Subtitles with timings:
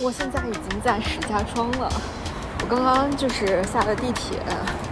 [0.00, 1.92] 我现在已经在石家庄了。
[2.60, 4.38] 我刚刚就是下了地铁，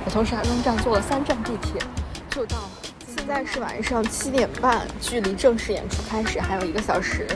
[0.04, 1.82] 我从石家庄站坐了三站地铁，
[2.30, 2.56] 就到。
[3.14, 7.26] 现在是晚上七点半，距离正式演出开始还有一个小时。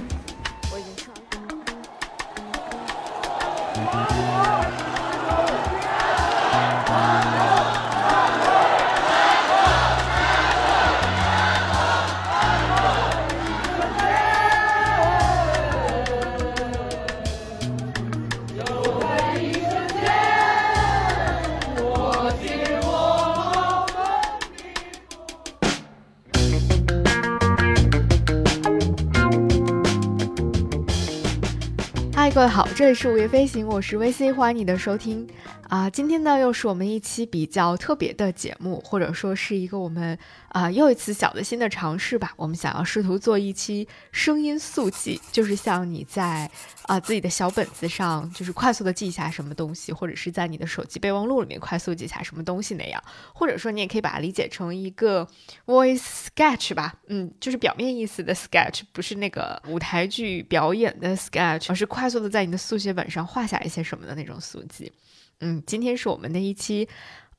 [32.36, 35.26] 各位好，这里是午夜飞行，我是 VC，欢迎你的收听。
[35.68, 40.16] 啊，今天呢又是我们一期比较特别的节目，或者说是一个我们
[40.48, 42.32] 啊又一次小的新的尝试吧。
[42.36, 46.48] 我们想要试图做一期声音速记，就是像你在
[46.82, 53.02] 啊自己的小本子上，就是快速的记下什么东西，或者是在你的手机备忘录里面快速记下什么东西那样。
[53.34, 55.26] 或者说你也可以把它理解成一个
[55.66, 64.92] voice sketch 吧，嗯，就是表面意思的 sketch，不是那个舞台剧表演的 sketch，而是快速的在你的速写本上画下一些什么的那种速记。
[65.40, 66.88] 嗯，今天是我们的一期，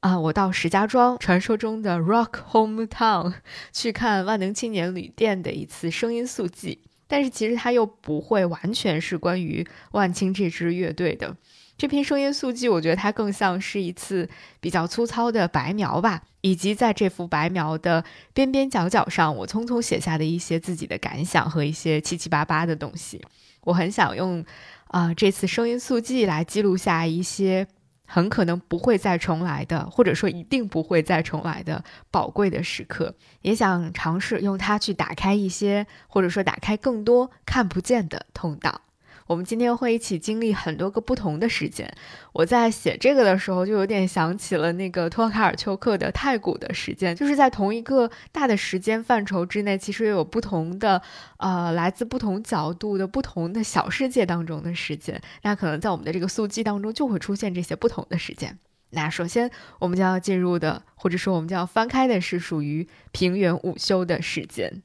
[0.01, 3.33] 啊，我到石家庄传说中的 Rock Hometown
[3.73, 11.35] 去看万能青年旅店的一次声音速记，但是其实它又不会完全是关于万青这支乐队的。
[11.75, 23.19] 这篇声音速记，我觉得它更像是一次比较粗糙的白描吧，以及在这幅白描的边边角角上，我匆匆写下的一些自己的感想和一些七七八八的东西。
[23.61, 24.45] 我很想用
[24.89, 27.67] 啊这次声音速记来记录下一些。
[28.07, 38.86] 很可能不会再重来的，或者说一定不会再重来的宝贵的时刻，也想尝试用它去打开一些，或者说打开更多看不见的通道。
[39.27, 41.87] 我们今天会一起经历很多个不同的时间。
[42.33, 51.01] 我在写这个的时候，就有点想起了那个托卡尔丘克的太古的时间，就是在同一个大的时间范畴之内，其实也有不同的，
[51.37, 55.21] 呃，来自不同角度的不同的小世界当中的时间。
[55.43, 58.57] 那可能在我们的这个速记当中，就会出现这些不同的时间。
[58.91, 64.81] 那首先，我们将要进入的，或者说我们将要翻开的是属于平原午休的时间。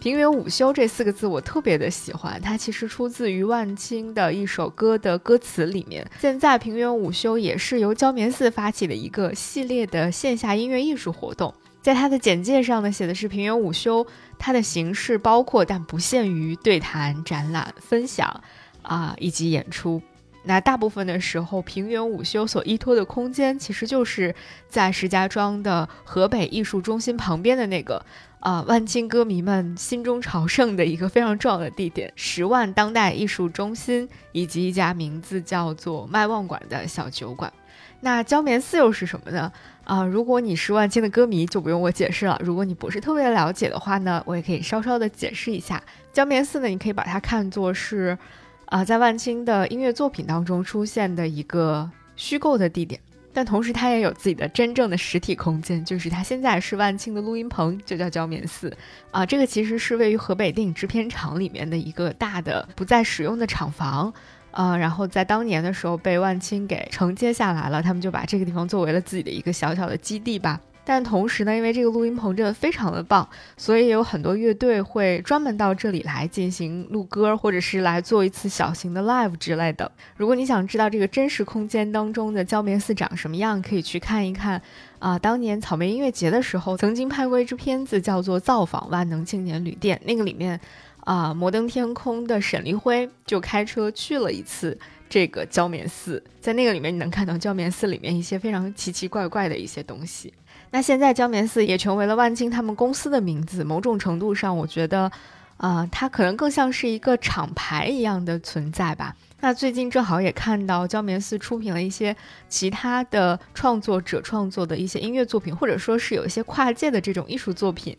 [0.00, 6.10] 平原午休这四个字我特别的喜欢，它其实出自于万青的一首歌的歌词里面。
[6.18, 11.52] 现在平原午休也是由焦棉寺发起的一个系列的线下音乐艺术活动，
[11.82, 14.06] 在它的简介上呢写的是平原午休，
[14.38, 18.42] 它的形式包括但不限于对谈、展览、分享
[18.80, 20.00] 啊以及演出。
[20.44, 24.34] 那大部分的时候，平原午休所依托的空间其实就是
[24.66, 28.02] 在石家庄的河北艺术中心旁边的那个。
[28.40, 37.52] 啊，万青歌迷们心中朝圣的一个非常重要的地点——十万当代艺术中心，以及一家名字叫做“麦旺馆”的小酒馆。
[38.00, 39.52] 那焦棉寺又是什么呢？
[39.84, 42.40] 啊，如果你是万青的歌迷，就不用我解释了。
[42.42, 45.82] 如果你不是特别了解的话呢，我也可以稍稍的解释一下。
[46.10, 48.16] 焦棉寺呢，你可以把它看作是，
[48.64, 52.98] 啊，在万青的音乐作品当中出现的一个虚构的地点。
[53.32, 58.76] 但同时，它也有自己的真正的实体空间，就是它现在是万青的录音棚，就叫焦棉寺
[59.10, 59.24] 啊。
[59.24, 64.12] 这个其实是位于河北电影制片厂里面的一个大的不再使用的厂房，
[64.50, 70.60] 呃，然后在当年的时候被万青给承接下来了，他们就把这个地方作为了自己的一个小小的基地吧。
[70.84, 79.90] 但同时呢，因为这个录音棚真的非常的棒，所以有很多乐队会专门到这里来进行录歌，或者是来做一次小型的 live 之类的。
[80.16, 84.60] 如果你想知道这个真实空间当中的焦棉寺长什么样，可以去看一看
[84.98, 90.58] 啊，当年草莓音乐节的时候曾经拍过一支片子，叫做《造访万能青年旅店》，那个里面
[91.04, 94.76] 啊，摩登天空的沈立辉就开车去了一次
[95.08, 100.32] 这个焦棉寺，在那个里面你能看到焦棉寺里面一些非常奇奇怪怪的一些东西。
[100.70, 105.10] 那现在焦棉寺也成为了万青他们公司的名字，某种程度上，我觉得，
[105.56, 109.16] 啊，它可能更像是一个厂牌一样的存在吧。
[109.40, 112.14] 那最近正好也看到焦棉寺出品了一些
[112.48, 117.96] 其他的创作者创作的一些音乐作品，或者说是有一些跨界的这种艺术作品，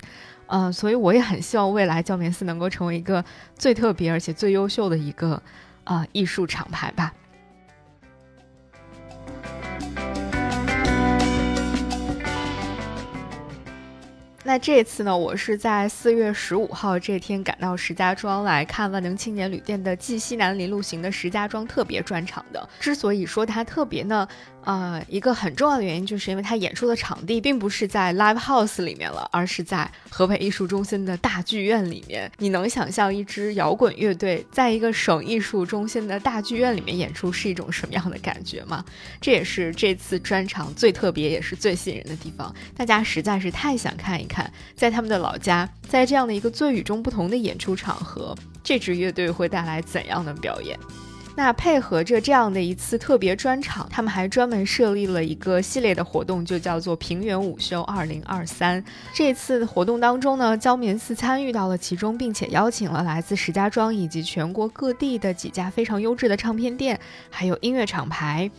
[0.48, 3.26] 嗯，所以我也很希望未来焦棉寺能够成为一个
[3.58, 5.42] 最特别而且最优秀的一个
[5.84, 7.12] 啊艺术厂牌吧。
[14.44, 22.68] 那这次呢，我是在四月十五号这天赶到石家庄来看万能青年旅店的继西南林路行的石家庄特别专场的。
[22.80, 24.28] 之所以说它特别呢，
[24.64, 32.32] 呃，一个很重要的原因就是因为他演出的场地并不是在 live house 里面了，而是在河北艺术中心的大剧院里面。
[32.38, 38.86] 你能想象一支摇滚乐队在一个省艺术中心的大剧院里面演出是一种什么样的感觉吗？
[39.20, 42.54] 这也是这次专场最特别也是最吸引人的地方。
[42.78, 50.78] 大家实在是太想看一看，在他们的老家，在这样的一个最与众不同的演出场合，这支乐队会带来怎样的表演？
[51.34, 58.84] 那配合着这样的一次特别专场，他们还专门设立了一个系列的活动，就叫做平原午休二零二三。
[59.14, 67.00] 这次活动当中呢，焦棉寺参与到了其中，并且邀请了来自石家庄以及全国各地的几家非常优质的唱片店，
[67.30, 68.52] 还有音乐厂牌。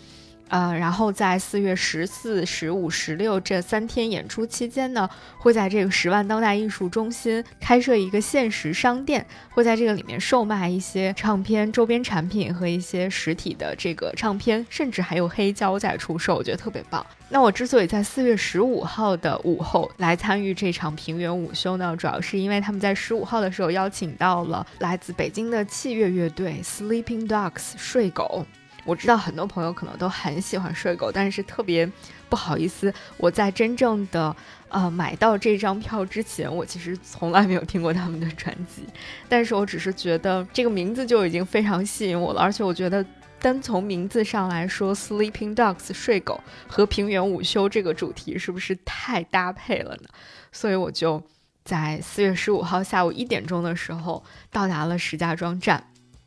[0.53, 5.09] 呃，然后在四月十四、十五、十六这三天演出期间呢，
[5.39, 17.05] 会在这个十万当代艺术中心开设一个限时商店，会在这个里面售卖一些唱片周边产品和一些实体的这个唱片，甚至还有黑胶在出售，我觉得特别棒。
[17.31, 28.45] 那我之所以在四月十五号的午后来参与这场平原午休呢，主要是因为他们在十五号的时候邀请到了来自北京的器乐乐队 Sleeping Dogs 睡狗。
[28.85, 31.89] 我知道很多朋友可能都很喜欢睡狗，但是特别
[32.29, 34.35] 不好意思，我在真正的
[34.69, 38.83] 呃买到这张票之前，我其实从来没有听过他们的专辑。
[39.29, 43.05] 但是我只是觉得这个名字就已经非常吸引我了，而且我觉得
[43.39, 50.09] 单从名字上来说，Sleeping Dogs 睡狗和平原午休这个主题是不是太搭配了呢？
[50.51, 51.23] 所以我就
[51.65, 55.85] 在四月十五号下午一点钟的时候到达了石家庄站，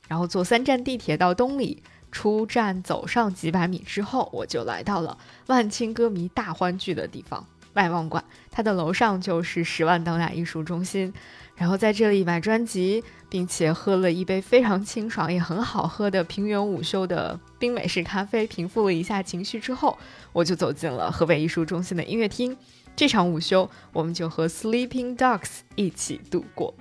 [0.07, 1.83] 然后坐三站地铁到东里。
[2.15, 5.17] 出站走上几百米之后，我就来到了
[5.47, 7.45] 万青歌迷大欢聚的地方——
[7.75, 8.23] 外望馆。
[8.49, 11.13] 它的楼上就是十万当代艺术中心。
[11.57, 19.97] 然后在这里买专辑，并且喝了一杯非常清爽也很好喝的平原午休的冰美式咖啡，平复了一下情绪之后，
[20.31, 22.55] 我就走进了河北艺术中心的音乐厅。
[22.95, 26.73] 这场午休，我们就和 Sleeping Dogs 一起度过。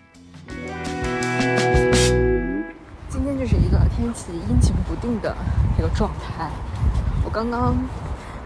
[3.44, 5.36] 这是一个天气阴晴不定的
[5.78, 6.48] 一个状态。
[7.22, 7.76] 我刚刚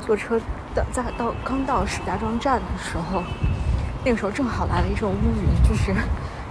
[0.04, 0.36] 坐车
[0.74, 3.22] 的在到刚到石家庄站的时候，
[4.04, 5.94] 那个时候正好来了一阵乌云，就是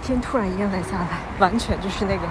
[0.02, 2.22] 天突然阴了下来，完全就是那个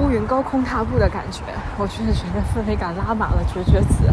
[0.00, 1.42] 乌云高空踏步的感觉。
[1.76, 4.10] 我真的觉得氛围感拉满了，绝绝子。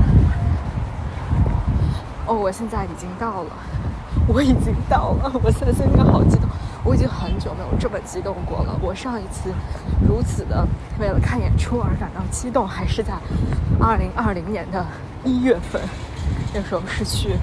[2.25, 3.51] 哦，我现在已经到了，
[4.27, 6.49] 我已经到了，我现在心里好激动。
[6.89, 8.75] 我已经很久没有这么激动过了。
[8.81, 9.53] 我上一次
[10.07, 10.67] 如此的
[10.99, 13.13] 为了看演出而感到激动，还是在
[13.79, 14.83] 二零二零年的
[15.23, 15.79] 一月份，
[16.51, 17.35] 那时候是去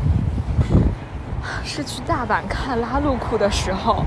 [1.62, 4.04] 是去大阪看拉路库的时候。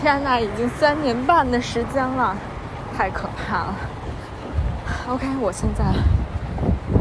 [0.00, 2.34] 天呐，已经三年半的时间了，
[2.96, 3.74] 太可怕了。
[5.08, 5.84] OK，我现在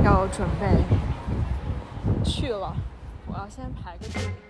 [0.04, 0.84] 要准备
[2.26, 2.76] 去了，
[3.28, 4.47] 我要先排个队。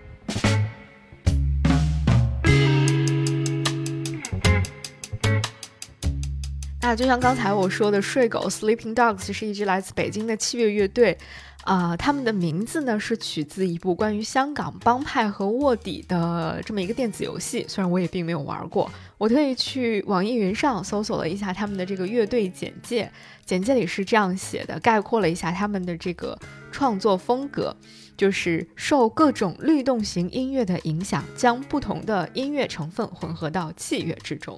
[6.79, 11.18] 那就像刚才我说的，睡狗 Sleeping Dogs 是一支来自北京的器乐乐队，
[11.63, 23.12] 啊，他们的名字呢是取自一部关于香港帮派和卧底的这么一个电子游戏，虽然我也并没有玩过，我特意去网易云上搜索了一下他们的这个乐队简介，
[23.44, 26.39] 简介里是这样写的，概括了一下他们的这个
[26.72, 27.75] 创作风格，
[28.15, 34.57] 就是受各种律动型音乐的影响，将不同的音乐成分混合到器乐之中。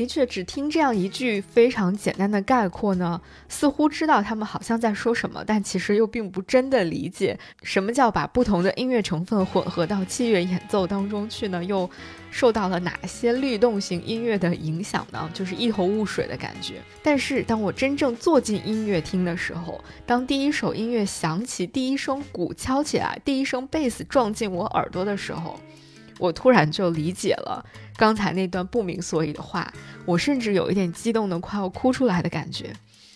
[0.00, 11.62] 的确，只听这样一句非常简单的概括呢，似乎知道他们好像在说什么，但其实又并不真的理解什么叫把不同的音乐成分混合到器乐演奏当中去呢？
[11.62, 11.88] 又
[12.30, 15.30] 受到了哪些律动型音乐的影响呢？
[15.34, 16.76] 就是一头雾水的感觉。
[17.02, 25.60] 但是当我真正坐进音乐厅的时候，当第一首音乐响起，第一声鼓敲起来，第一声贝斯撞进我耳朵的时候。
[26.20, 27.64] 我突然就理解了
[27.96, 29.72] 刚才那段不明所以的话，
[30.04, 32.72] 我甚至有一点激动的快要哭出来的感觉，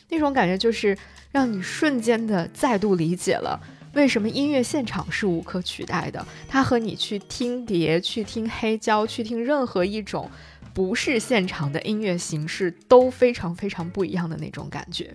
[0.08, 0.96] 那种感觉就是
[1.30, 3.61] 让你瞬间的再度理解了
[3.92, 10.28] 为什么音乐现场是无可取代的，它和你去听碟、去听黑胶、去听任何一种
[10.73, 15.14] 不是现场的音乐形式都非常非常不一样的那种感觉。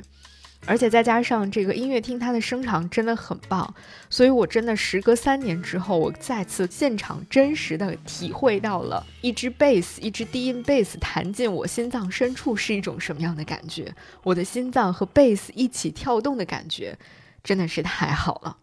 [0.69, 3.73] 而且再加上这个音乐厅，它的声场真的很棒，
[4.07, 16.95] 所以我真的时隔三年之后，我再次现场真实的体会到了一支贝斯，一支低音贝斯弹进我心脏深处是一种什么样的感觉，我的心脏和贝斯一起跳动的感觉，
[17.43, 18.57] 真的是太好了。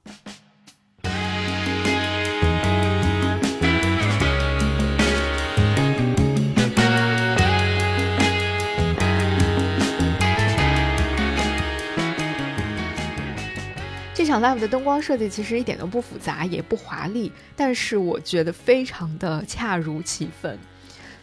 [14.26, 20.59] 这场 live 的灯光设计其实一点都不复杂，也不华丽，但是我觉得非常的恰如其分。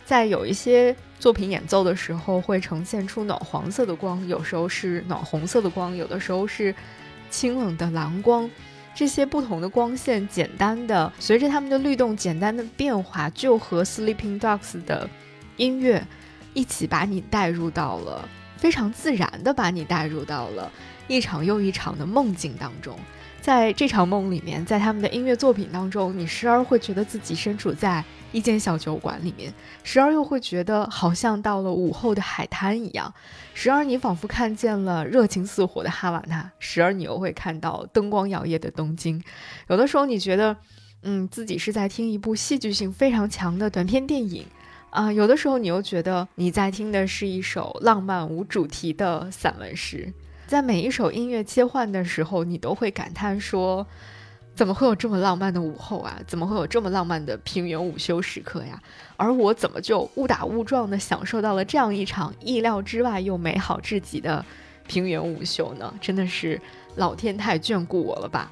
[0.05, 6.73] 在有一些作品演奏的时候，会呈现出暖黄色的光，有时候是暖红色的光，有的时候是
[7.29, 8.49] 清冷的蓝光。
[8.95, 15.09] 这些不同的光线，简单的随着它们的律动，简单的变化，就和 Sleeping Dogs 的
[15.57, 16.01] 音乐
[16.53, 20.71] 一起把你带入到了非常自然的把你带入到了。
[21.13, 22.97] 一场又一场的梦境当中，
[23.39, 29.53] 在这场梦里面，在他们的音乐作品当中，你时而会觉得自己身处在一间小酒馆里面，
[29.83, 33.13] 时而又会觉得好像到了午后的海滩一样，
[33.53, 39.23] 时而你仿佛看见了热情似火的哈瓦那，时而你又会看到灯光摇曳的东京。
[39.67, 40.57] 有的时候你觉得，
[41.03, 44.47] 嗯，自己是在听一部戏剧性非常强的短片电影，
[44.89, 50.11] 啊，有的时候你又觉得你在听的是一首浪漫无主题的散文诗。
[50.53, 53.87] 在每一首音乐切换的时候，你都会感叹说
[54.53, 56.15] ：“怎么会有这么浪漫的午后啊？
[56.27, 58.79] 怎么会有这么浪漫的平原午休时刻呀？
[59.17, 64.45] 而我怎么就误打误撞地享受到了这样一场意料之外又美好至极的
[64.85, 65.91] 平原午休呢？
[65.99, 66.61] 真的是
[66.97, 68.51] 老天太眷顾我了吧！”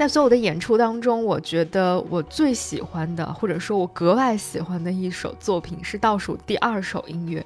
[0.00, 7.44] 在所有的演出当中，我觉得我最喜欢的，或者说我格外喜欢的一首作品是倒数第二首音乐。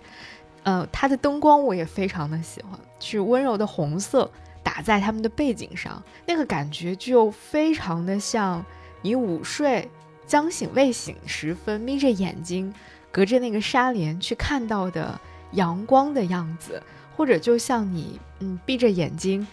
[0.62, 4.30] 呃，它的灯光我也非常的喜欢，是温柔的红色
[4.62, 8.64] 打在他们的背景上，那个感觉就非常的像
[9.02, 9.90] 你午睡
[10.24, 12.72] 将醒未醒时分眯着眼睛，
[13.10, 15.20] 隔着那个纱帘去看到的
[15.54, 16.80] 阳光的样子，
[17.16, 19.44] 或者就像你嗯闭着眼睛。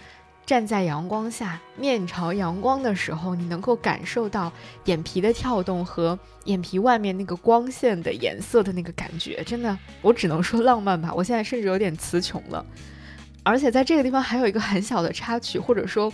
[0.45, 4.51] 站在阳光下，面朝阳光的时候，你能够感受到
[4.85, 11.13] 眼皮的跳动和眼皮外面那个光线的颜色的那个感觉，真的，我只能说浪漫吧。
[11.15, 12.65] 我现在甚至有点词穷了。
[13.43, 16.11] 而且在这个地方还有一个很小的插曲，或者说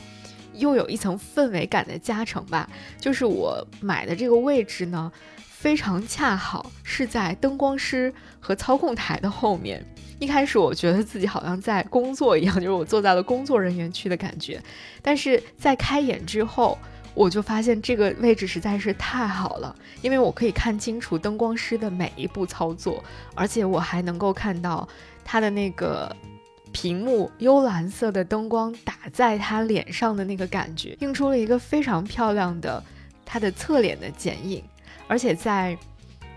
[0.57, 9.85] 又有一层氛围感的加成吧，就是我买的这个位置呢，非常恰好是在灯光师和操控台的后面。
[10.19, 14.61] 一开始我觉得自己好像在工作一样， 就是我坐在了工作人员区的感觉。
[15.01, 16.75] 但是在开演之后，
[17.13, 23.03] 我就发现这个位置实在是太好了，因为我可以看清楚灯光师的每一步操作，
[23.35, 24.87] 而且我还能够看到
[25.23, 26.15] 他的那个
[26.71, 32.83] 屏幕幽蓝色的灯光打在他脸上的那个感觉，映出了一个非常漂亮的
[33.25, 34.63] 他的侧脸的剪影，
[35.07, 35.77] 而且在。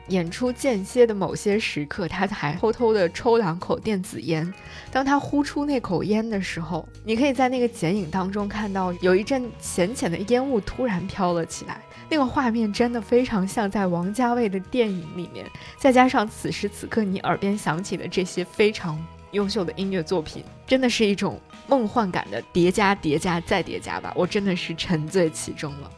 [0.08, 4.52] 演出间歇的某些时刻，他还偷偷地抽两口电子烟。
[4.90, 11.80] 当他呼出那口烟的时候，你可以在那个剪影当中看到有一阵浅浅的烟雾突然飘了起来。
[12.08, 15.46] 那个画面真的非常像在王家卫的电影里面，
[15.78, 18.99] 再加上此时此刻你耳边响起的这些非常
[19.32, 24.12] 优秀的音乐作品，真的是一种梦幻感的叠加、叠加再叠加吧。
[24.16, 25.90] 我真的是沉醉其中了。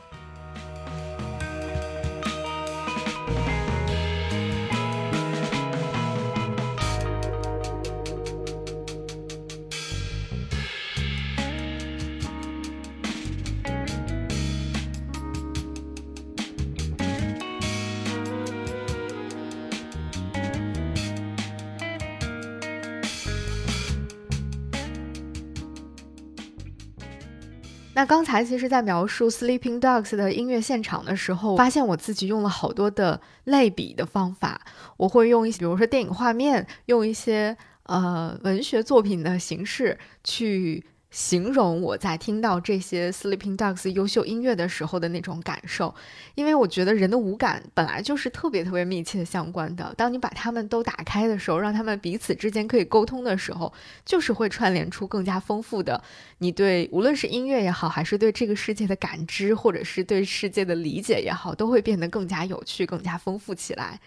[28.02, 34.60] 那刚才其实，在描述 Sleeping Dogs 的音乐现场的时候，发现我自己用了好多的类比的方法。
[34.96, 40.84] 我会用一些，比如说电影画面，用一些呃文学作品的形式去。
[41.12, 45.94] 形容我在听到这些 Sleeping Dogs 优秀音乐的时候的那种感受，
[46.34, 49.92] 因为我觉得人的五感本来就是特别特别密切相关的。
[49.94, 53.70] 当你把它们都打开的时候，让他们彼此之间可以沟通的时候，
[54.06, 56.02] 就是会串联出更加丰富的
[56.38, 64.00] 你对无论是音乐也好，还是对这个世界的感知，或者是对世界的理解也好，都会变得更加有趣、更加丰富起来。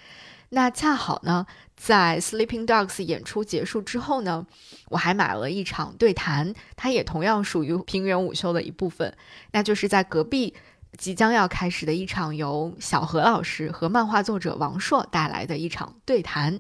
[0.50, 4.46] 那恰好呢，在 Sleeping Dogs 演出结束之后呢，
[4.90, 9.14] 我还买了一场对谈，它也同样属于平原午休的一部分。
[9.52, 10.54] 那就是在隔壁
[10.98, 16.60] 即将要开始的一场由小何老师和漫画作者王朔带来的一场对谈。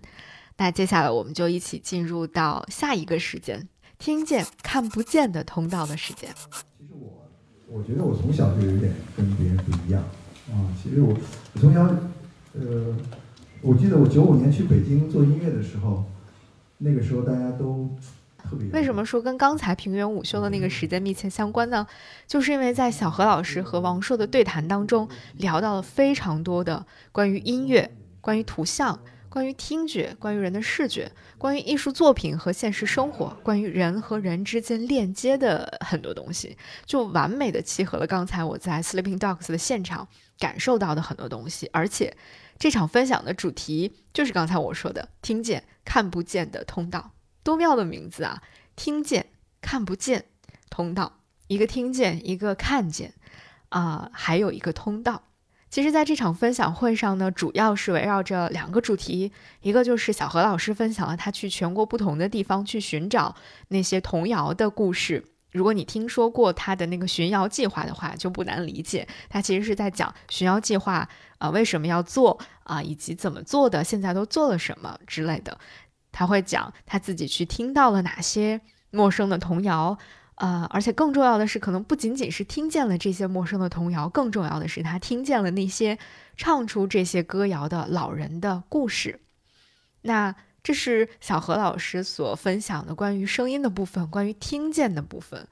[0.57, 6.29] 那接下来我们就一起进入到下一个时间，听见看不见的通道的时间。
[6.79, 7.27] 其实我，
[7.67, 10.01] 我觉得我从小就有点跟别人不一样
[10.49, 10.73] 啊。
[10.81, 11.15] 其实我，
[11.53, 11.81] 我从小，
[12.53, 12.97] 呃。
[13.65, 16.03] 我记得我九五年去北京做音乐的时候，
[16.77, 17.89] 那个时候大家都
[18.37, 21.87] 特别为什么说跟刚才平原午休的那个时间密切相关呢？
[22.27, 27.89] 就是因为在小何老师和王朔的对谈当中，聊到了非常多的关于音乐、
[28.21, 36.55] 关于图像、关于听觉、关于人的视觉、关于艺术作品和现实生活、关于人和人之间链接的很多东西，
[36.85, 40.07] 就完美的契合了刚才我在 Sleeping Dogs 的现场
[40.37, 42.15] 感受到的很多东西，而且
[42.57, 47.11] 这场分享的主题就是刚才我说的“听见看不见的通道”。
[47.43, 48.41] 多妙的名字啊！
[48.75, 49.27] 听见
[49.61, 50.25] 看不见
[50.69, 53.13] 通道，一个听见，一个看见，
[53.69, 55.23] 啊、还有一个通道。
[55.69, 59.31] 其实，在这场分享会上呢，主要是围绕着两个主题，
[59.61, 63.35] 一个就是小何老师分享了他去全国不同的地方去寻找
[63.67, 65.25] 那些童谣的故事。
[65.55, 71.07] 如果你听说过他的那个寻谣计划的话，就不难理解，他其实是在讲寻谣计划
[71.37, 75.57] 啊、为什么要做啊、以及怎么做的，现在都做了什么之类的。
[76.11, 78.59] 他会讲他自己去听到了哪些
[78.91, 79.97] 陌生的童谣，
[80.35, 85.97] 呃，而且更重要的是，可能不仅仅是听见了这些陌生的童谣，更重要的是他听见了那些
[86.35, 89.21] 唱出这些歌谣的老人的故事。
[90.01, 90.35] 那
[90.65, 95.47] 这是小何老师所分享的关于声音的部分，关于听见的部分。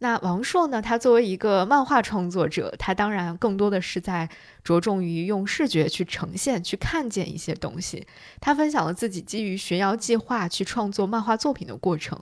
[0.00, 0.82] 那王朔呢？
[0.82, 4.28] 他作为一个漫画创作者，他当然更多的是在
[4.64, 8.04] 着重于用视觉去呈现、去看见一些东西。
[8.40, 12.20] 他分享了自己基于寻谣计划去创作漫画作品的过程。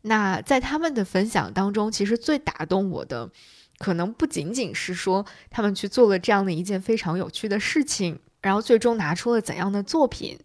[0.00, 3.30] 那在他们的分享当中，其实最打动我的，
[3.76, 10.38] 可能不仅仅是说他们去做了这样的一件非常有趣的事情，然后最终拿出了怎样的作品。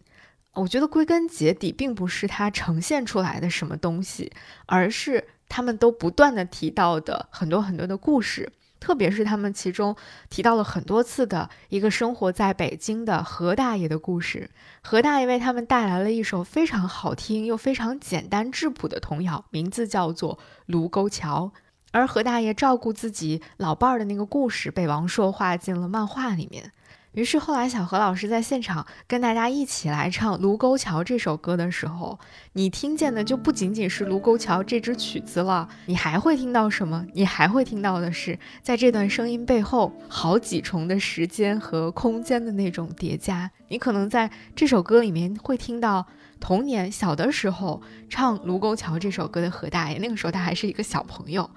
[0.53, 4.31] 我觉得归根结底，并不是他呈现出来的什么东西，
[4.65, 8.51] 而是他们都不断的提到的很多很多的故事。
[8.79, 9.95] 特别是他们其中
[10.29, 14.49] 提到了很多次的一个生活在北京的何大爷的故事。
[14.81, 21.51] 何大爷为他们带来了一首非常好听又非常简单质朴的童谣，名字叫做《卢沟桥》。
[21.91, 26.73] 而何大爷照顾自己老伴儿的那个故事，被王朔画进了漫画里面。
[27.13, 32.17] 于是后来，小何老师在现场跟大家一起来唱《卢沟桥》这首歌的时候，
[32.53, 37.05] 你听见的就不仅仅是《卢沟桥》这支曲子了，你还会听到什么？
[37.13, 43.49] 你还会听到的是，在这段声音背后，好几重的时间和空间的那种叠加。
[43.67, 46.07] 你可能在这首歌里面会听到
[46.39, 51.47] 童年小的时候唱《卢沟桥》这首歌的何大爷，那个时候他还是一个小朋友。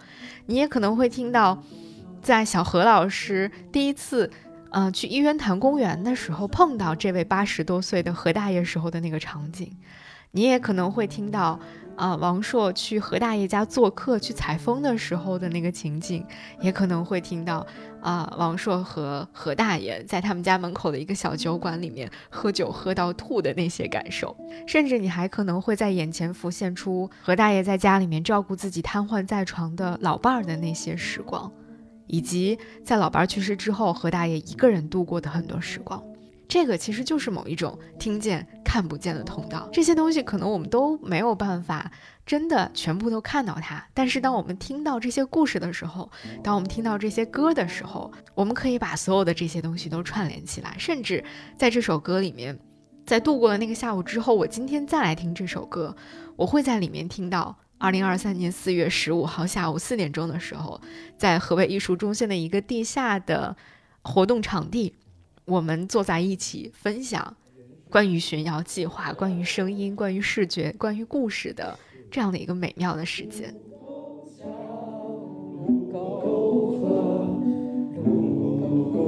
[0.45, 1.63] 你也可能会听到，
[2.21, 4.31] 在小何老师第一次。
[4.71, 9.77] 呃，去医院坛公园的时候碰到这位八十多岁的何大爷时候的那个场景，
[10.33, 11.59] 你也可能会听到，
[11.97, 16.27] 呃，王朔去何大爷家做客去采风的时候的那个情景，
[16.61, 17.67] 也可能会听到，
[18.03, 31.51] 啊、王朔和何大爷在他们家门口的一个小酒馆里面喝酒喝到吐的那些感受，甚至你还可能会在眼前浮现出何大爷在家里面照顾自己瘫痪在床的老伴儿的那些时光。
[32.07, 36.03] 以及在老伴儿去世之后，何大爷一个人度过的很多时光，
[36.49, 39.69] 这个其实就是某一种听见看不见的通道。
[39.73, 41.91] 这些东西可能我们都没有办法
[42.25, 46.11] 真的全部都看到它，但是当我们听到这些故事的时候，
[46.43, 51.25] 当我们听到这些歌的时候，我们可以把所有的这些东西都串联起来，甚至
[51.57, 52.59] 在这首歌里面，
[53.05, 55.95] 在度过了那个下午之后，我今天再来听这首歌，
[56.37, 57.57] 我会在里面听到。
[57.79, 60.81] 二零二三年四月十五号下午四点钟的时候，
[61.19, 63.55] 在河北艺术中心的一个地下的
[64.03, 64.95] 活动场地，
[65.45, 67.37] 我们坐在一起分享
[67.91, 71.79] 关于寻谣计划、关于声音、关于视觉、关于故事的
[72.11, 73.55] 这样的一个美妙的时间。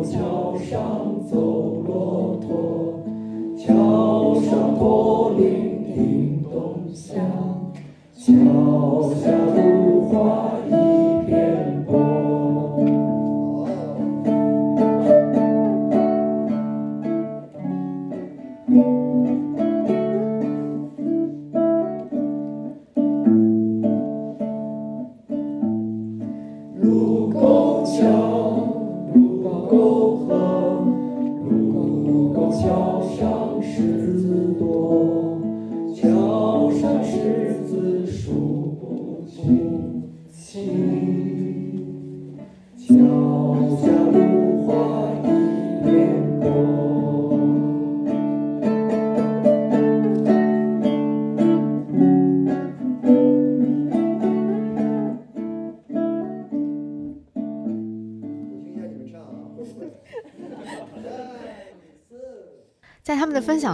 [0.04, 3.04] 桥上走骆驼，
[3.58, 7.16] 桥上驼铃叮咚响，
[8.28, 8.34] 脚
[9.22, 9.87] 下路。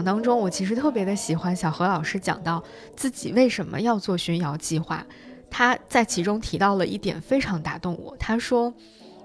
[0.04, 2.62] 当中，我其实特别的喜欢小何老师讲到
[2.94, 5.04] 自己为什么要做寻瑶计划。
[5.50, 8.74] 他在其中提到了一点非常打动我，他说，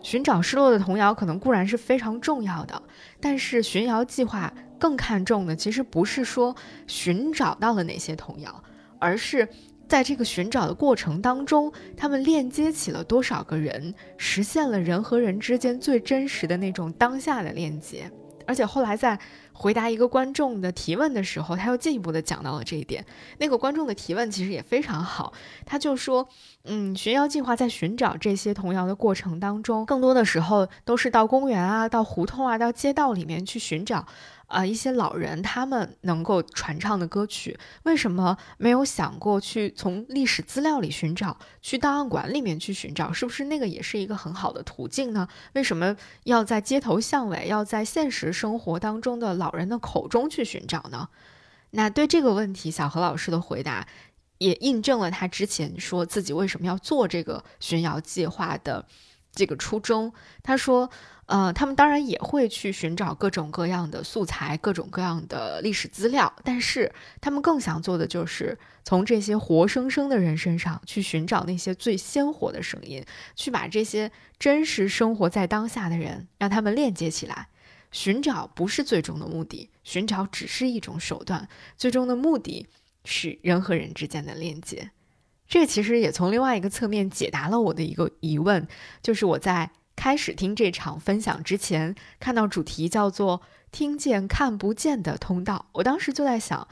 [0.04, 2.82] 寻找失落的童谣可能固然是非常重要的，
[3.20, 8.64] 但是寻瑶计划更看重的其实不是说寻找到了哪些童谣，
[9.00, 9.50] 而是
[9.88, 18.12] 在这个寻找的过程当中，他们链接起了多少个人，实现了人和人之间最真实的那种当下的链接。
[18.50, 19.20] 而且后来在
[19.54, 23.06] 回答一个观众的提问的时候，他又进一步的讲到了这一点。
[23.38, 25.32] 那个观众的提问其实也非常好，
[25.68, 26.28] 他就说，
[26.64, 34.08] 嗯，寻谣计划在寻找这些童谣的过程当中，更多的时候都是到公园啊、到胡同啊、到街道里面去寻找。
[34.50, 43.14] 啊，一些老人他们能够传唱的歌曲，为什么没有想过去从历史资料里寻找，去档案馆里面去寻找？
[43.14, 45.28] 是不是那个也是一个很好的途径呢？
[45.54, 51.10] 为什么要在街头巷尾，要在现实生活当中的老人的口中去寻找呢？
[51.70, 53.88] 那对这个问题，小何老师的回答
[54.40, 58.88] 也印证了他之前说自己为什么要做这个寻谣计划的
[59.32, 60.12] 这个初衷。
[60.42, 60.90] 他说。
[61.30, 77.50] 呃，他们当然也会去寻找各种各样的素材，各种各样的历史资料，但是他们更想做的就是从这些活生生的人身上去寻找那些最鲜活的声音，去把这些真实生活在当下的人让他们链接起来。
[77.92, 82.66] 寻找不是最终的目的，寻找只是一种手段，最终的目的
[83.06, 84.90] 是人和人之间的链接。
[85.48, 88.68] 这其实也从另外一个侧面解答了我的一个疑问，
[89.04, 89.70] 就是我在。
[90.00, 96.70] 开始听这场分享之前，看到主题叫做“听见看不见的通道”，我当时就在想，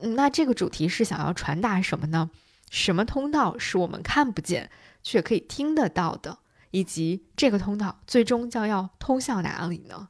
[0.00, 2.30] 嗯那这个主题是想要传达什么呢？
[2.70, 4.72] 什么通道是我们看不见
[5.04, 6.38] 却可以听得到的？
[6.72, 10.08] 以及这个通道最终将要通向哪里呢？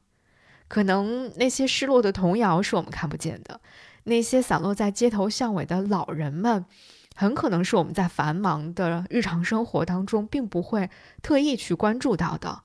[0.67, 3.61] 可能那些失落的童谣是我们看不见的，
[4.05, 6.65] 那些散落在街头巷尾的老人们。
[7.17, 10.89] 很可能是我们在繁忙的日常生活当中，并不会
[11.21, 12.63] 特意去关注到的。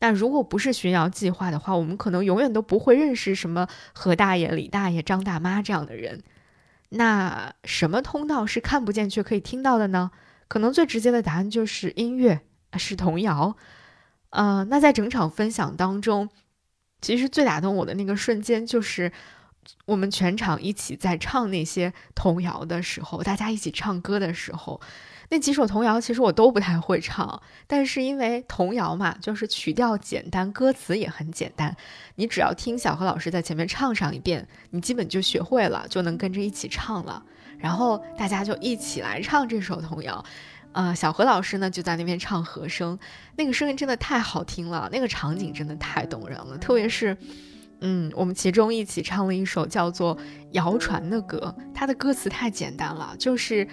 [0.00, 6.20] 那如果不是寻谣计划的话，我们可能永远都不会认识什么何大爷、李大爷、张大妈这样的人。
[6.88, 10.10] 那什么通道是看不见却可以听到的呢？
[10.48, 12.40] 可能最直接的答案就是音乐，
[12.76, 13.56] 是童谣。
[14.30, 16.28] 呃，那在整场分享当中，
[17.00, 19.12] 其实最打动我的那个瞬间就是。
[19.84, 24.80] 我们全场一起在唱那些童谣的时候，大家一起唱歌的时候，
[25.30, 31.76] 那几首童谣其实我都不太会唱，但是因为童谣嘛，就是曲调简单，歌词也很简单，
[32.16, 37.22] 你只要听小何老师在前面唱上一遍，你基本就学会了，就能跟着一起唱了。
[37.58, 40.24] 然后大家就一起来唱这首童谣，
[40.72, 42.98] 呃，小何老师呢就在那边唱和声，
[43.36, 47.16] 那个声音真的太好听了，那个场景真的太动人了，特别是。
[47.84, 50.16] 嗯，我们其中一起唱了一首叫做
[50.52, 53.66] 《谣传》的歌，它的歌词太简单了，就是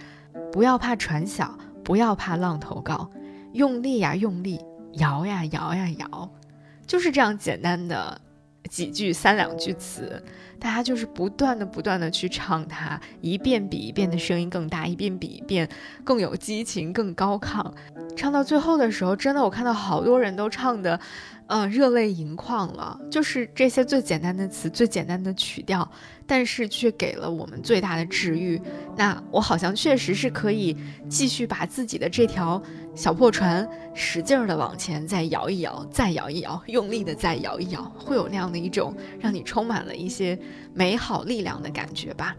[0.52, 3.08] 不要怕船小，不要怕浪头高，
[3.54, 4.60] 用力呀用力，
[4.94, 6.30] 摇呀摇呀摇，
[6.88, 8.20] 就是这样简单的
[8.68, 10.24] 几句三两句词，
[10.60, 15.70] 大家就是不断的不断的去唱它，一遍比一遍的声音更大，一遍比一遍
[16.04, 17.64] 更有激情，更高亢。
[18.16, 21.00] 唱到最后的时候，真的我看到好多人都唱的。
[21.50, 25.90] 嗯，热泪盈眶了，就是这些最简单的词，最简单的曲调，
[26.28, 28.62] 但是却给了我们最大的治愈。
[28.96, 30.78] 那我好像确实是可以
[31.10, 32.62] 继续把自己的这条
[32.94, 40.38] 小破船使劲儿的往前再摇一摇，再摇一摇，用力的再摇一摇，会有那样的一种让你充满了一些
[40.76, 42.36] 美好力量的感觉吧。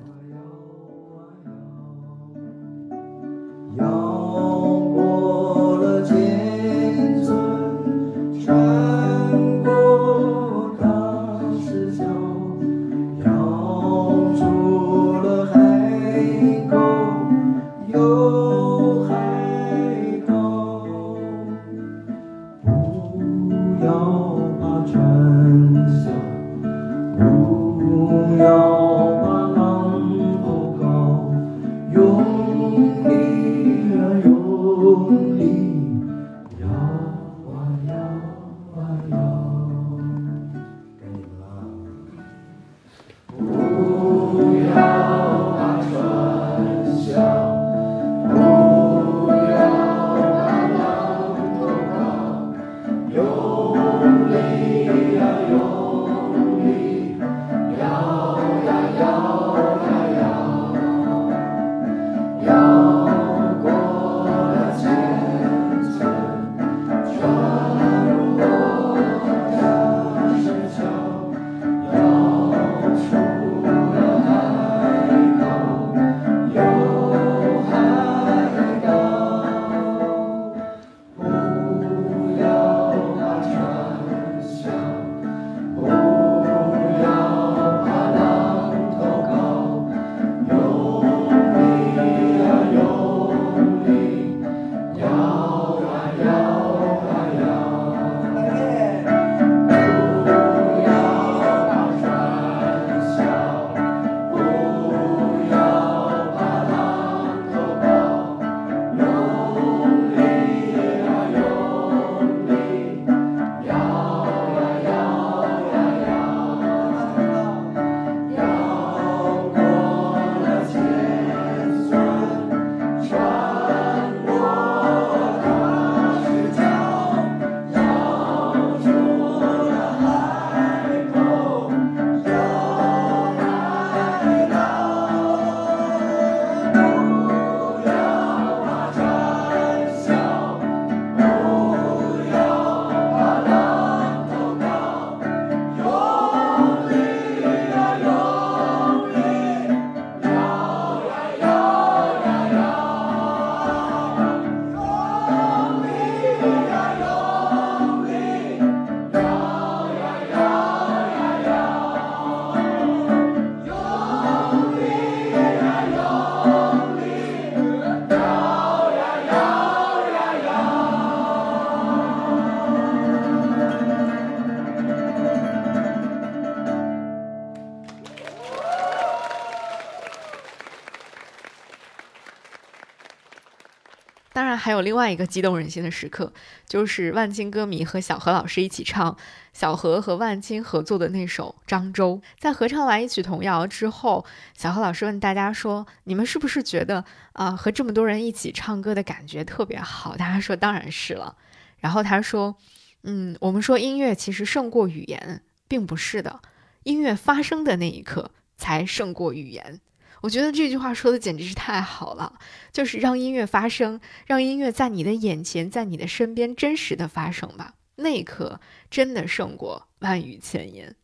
[184.61, 186.33] 还有另外一个激动人心的时刻，
[186.69, 189.17] 就是万青歌迷和小何老师一起唱
[189.55, 192.21] 小何和万青合作的那首《漳州》。
[192.39, 194.25] 在合唱完一曲童谣之后，
[194.57, 201.35] 小何老师问大家说：“你们是不是觉得啊，和这么多人一起唱歌的感觉特别好？”大家说：“当然是了。”
[201.81, 202.55] 然后他说
[203.03, 206.41] ：“嗯，我们说音乐其实胜过语言，并不是的，
[206.85, 209.81] 音乐发生的那一刻才胜过语言。”
[210.21, 212.39] 我觉得这句话说的简直是太好了，
[212.73, 217.75] 就是让音乐发生，让音乐在你的眼前，在你的身边真实的发生吧。
[217.97, 220.95] 那一刻真的胜过万语千言。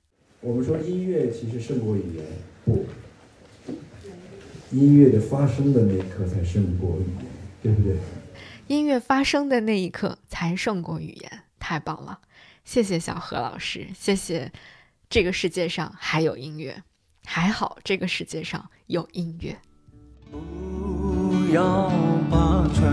[0.40, 2.24] 我们说音乐其实胜过语言，
[2.64, 2.86] 不，
[4.70, 7.26] 音乐的发生的那一刻才胜过语言，
[7.62, 7.96] 对不对？
[8.68, 12.20] 音乐发生的那一刻才胜过语言，太棒了！
[12.64, 14.52] 谢谢小何老师，谢谢
[15.08, 16.82] 这个世界上还有音乐。
[17.24, 19.56] 还好，这个世界上有音乐。
[20.30, 21.90] 不要
[22.30, 22.84] 把春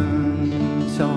[0.88, 1.08] 晓，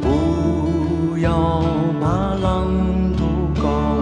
[0.00, 1.62] 不要
[1.98, 2.70] 把浪
[3.16, 3.24] 渡
[3.58, 3.96] 高，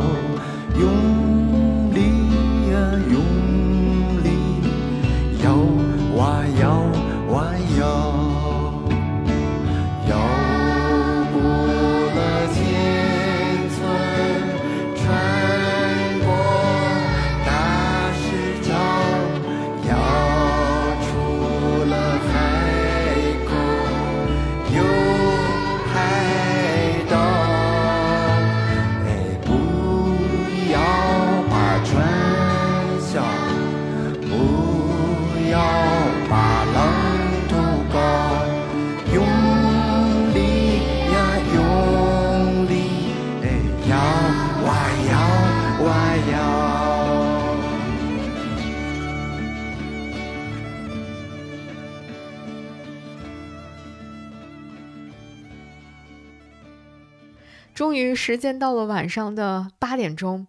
[57.99, 60.47] 于，时间到了晚上的八点钟，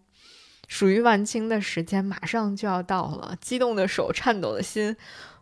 [0.67, 3.35] 属于晚清的时间马上就要到了。
[3.41, 4.95] 激动的手，颤抖的心，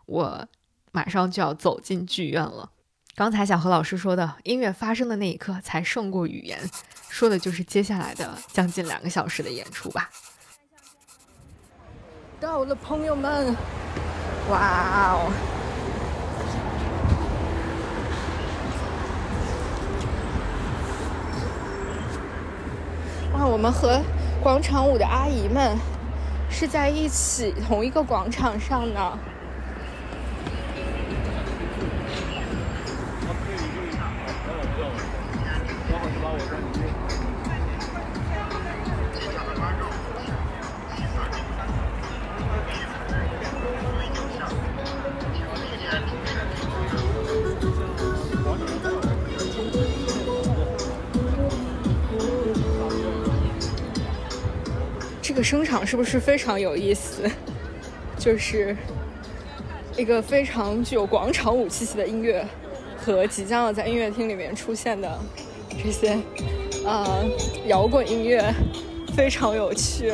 [0.06, 0.48] 我
[0.92, 2.70] 马上就要走进剧院了。
[3.14, 6.58] 刚才小何老师说的音乐发生的那一刻才胜过语言，
[7.08, 10.08] 说的就是接下来的将近两个小时的演出吧。
[12.40, 13.56] 到了，朋友们！
[14.48, 15.57] 哇哦！
[23.40, 24.02] 那，我们和
[24.42, 25.78] 广场舞的阿姨们
[26.50, 29.16] 是在一起同一个广场上呢。
[55.38, 57.22] 个声场是不是非常有意思？
[58.18, 58.76] 就是
[59.96, 62.44] 一个非常具有广场舞气息的音乐，
[62.96, 65.16] 和即将要在音乐厅里面出现的
[65.80, 66.18] 这些
[66.84, 67.22] 啊
[67.68, 68.52] 摇滚音乐，
[69.14, 70.12] 非常有趣。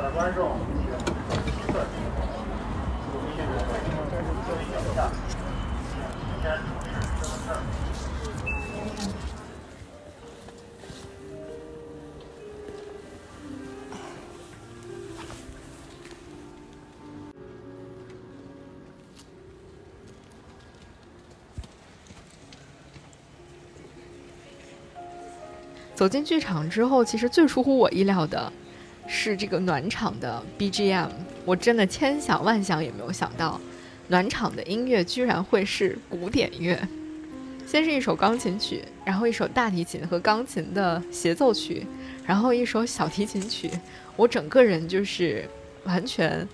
[0.00, 0.56] 的观众，
[25.94, 28.52] 走进剧场之后，其实最出乎我意料的。
[29.14, 31.10] 是这个暖场的 BGM，
[31.44, 33.60] 我真的千想万想也没有想到，
[34.08, 36.80] 暖场的音乐居然会是古典乐。
[37.66, 41.86] 先是一首钢琴曲，然后一首大提琴和钢琴的协奏曲，
[42.24, 43.70] 然后一首小提琴曲。
[44.16, 45.46] 我整个人就是
[45.84, 46.48] 完全，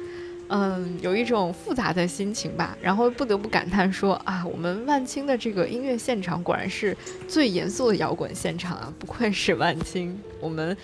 [0.48, 2.76] 嗯，有一种复杂的心情吧。
[2.82, 6.96] 然后不得不感叹说啊，我们万青的这个音乐现场果然是
[7.28, 10.18] 最严肃的摇滚现场啊，不愧是万青。
[10.40, 10.76] 我们。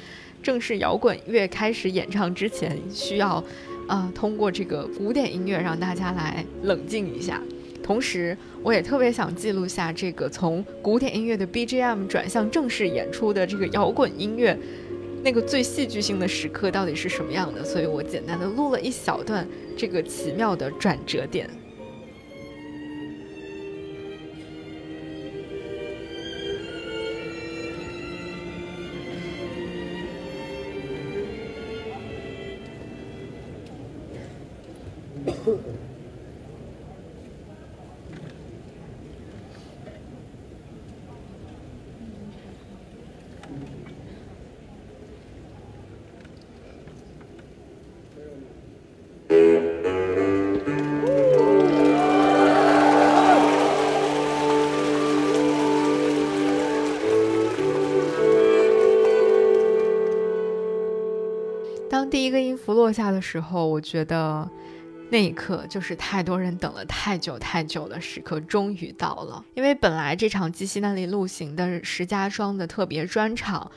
[0.44, 3.42] 正式摇滚乐开始演唱之前，需要，
[3.88, 7.40] 呃，通过这个古典音乐让大家来冷静一下。
[7.82, 14.54] 同时，我也特别想记录下这个从古典音乐的 BGM 转向正式演出的这个摇滚音乐，
[15.22, 17.64] 那个最戏剧性的时刻到底是什么样的。
[17.64, 21.48] 所以我简单的录了一小段这个奇妙的转折点。
[61.90, 64.48] 当第一个音符落下的时候，我觉得
[65.14, 69.44] 那一刻就是太多人等了太久太久的时刻终于到了。
[69.54, 73.70] 因为本来这场基西南里路行的石家庄的特别专场，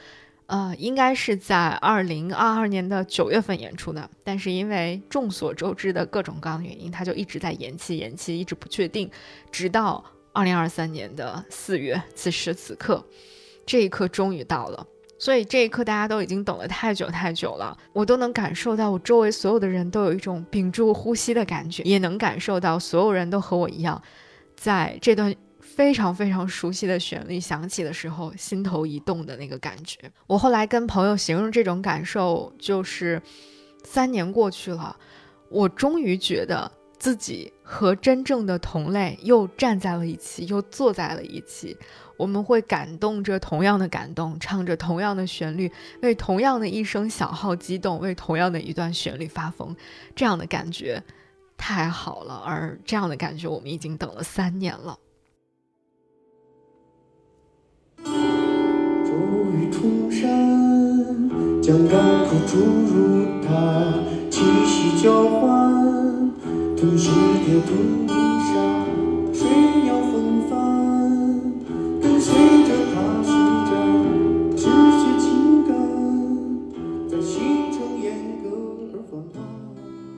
[0.47, 9.08] 呃，应该是在二零二二年的九月份演出的，但是因为众所周知的各种各样的原因，它就一直在延期，延期一直不确定，
[9.52, 13.06] 直到二零二三年的四月，此时此刻，
[13.63, 14.88] 这一刻终于到了。
[15.19, 24.01] 所以这一刻，大家都已经等了太久太久了，我都能感受到我周围所有的人都有一种屏住呼吸的感觉，也能感受到所有人都和我一样，
[24.56, 29.99] 在这段非常非常熟悉的旋律响起的时候，心头一动的那个感觉。
[30.27, 33.21] 我后来跟朋友形容这种感受，就是
[33.84, 34.95] 三年过去了，
[35.49, 41.75] 我终于觉得自己和真正的同类又站在了一起，又坐在了一起。
[42.17, 49.75] 我们会感动着同样的感动，唱着同样的旋律，为同样的一声小号激动，为同样的一段旋律发疯，
[50.15, 51.03] 这样的感觉
[51.56, 52.41] 太好了。
[52.45, 54.97] 而这样的感觉，我们已经等了三年了。
[58.03, 59.13] 骤
[59.53, 60.27] 雨冲山，
[61.62, 63.93] 将港口注入它，
[64.30, 66.36] 气息交换，
[66.75, 67.10] 吞噬
[67.45, 68.06] 掉土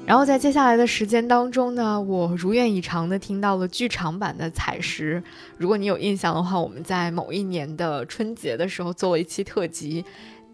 [0.10, 5.22] 然后在接下来的时间当中呢，我如愿以偿的听到了剧场版的《采石》。
[5.56, 10.04] 如果你有印象的话，我们在某一年的春节的时候做了一期特辑，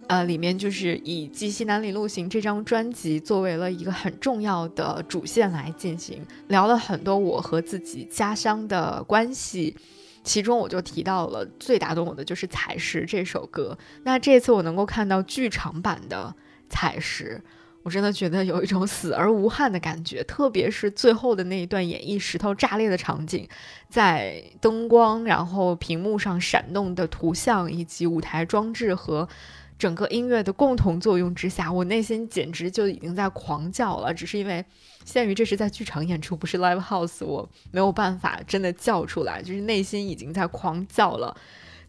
[0.08, 9.74] 呃，里面就是以《记西南里路行》这张专辑作为了一个很重要的主线来进行，聊了很多我和自己家乡的关系。
[10.22, 13.78] 其中我就提到了最打动我的就是《采石》这首歌。
[14.04, 16.36] 那这次我能够看到剧场版的
[16.70, 17.42] 《采石》。
[17.86, 23.48] 我真的觉得有一种死而无憾的感觉，特别是最后的那一段演绎石头炸裂的场景，
[23.88, 29.30] 在灯光、然后屏幕上闪动的图像以及舞台装置和
[29.78, 34.12] 整个音乐的共同作用之下，我内心简直就已经在狂叫了。
[34.12, 34.66] 只是因为
[35.06, 41.38] 限于这是在剧场演出，不是 live house，我没有办法真的叫出来，就是内心已经在狂叫了，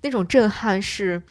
[0.02, 1.22] 那种震撼是。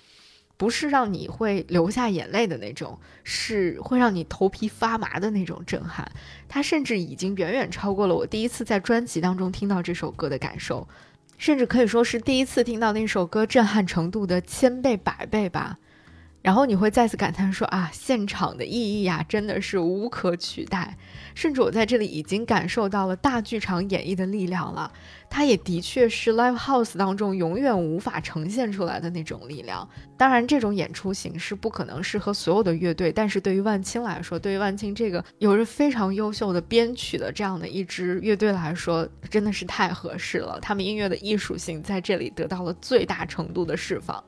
[0.58, 6.10] 不是让你会流下眼泪的那种，是会让你头皮发麻的那种震撼。
[6.48, 10.88] 它甚至已经远远超过了我第一次在专辑当中听到这首歌的感受，
[11.38, 15.78] 甚至可以说是第一次听到那首歌震撼程度的千倍百倍吧。
[16.46, 20.96] 然后你会再次感叹说啊，现场的意义呀，真的是无可取代。
[21.34, 24.92] 甚至我在这里已经感受到了大剧场演绎的力量了，
[25.28, 29.90] 它也的确是 live house 当中永远无法呈现出来的那种力量。
[30.16, 40.60] 当然，这种演出形式不可能适合所有的乐队，但是对于万青来说，对于万青这个有着非常优秀的编曲的这样的一支乐队来说，真的是太合适了。
[40.62, 44.24] 他们音乐的艺术性在这里得到了最大程度的释放。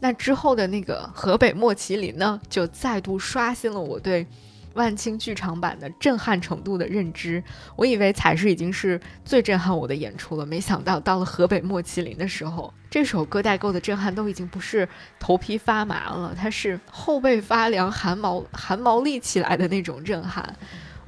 [0.00, 4.26] 那之后的那个河北莫麒麟呢，就再度刷新了我对
[4.74, 7.42] 万青剧场版的震撼程度的认知。
[7.74, 14.88] 我以为才是已经是最震撼我的演出了，没想到到了河北莫麒麟的时候，这首歌带够的震撼都已经不是
[15.18, 20.56] 头皮发麻了，它是后背发凉、汗毛汗毛立起来的那种震撼。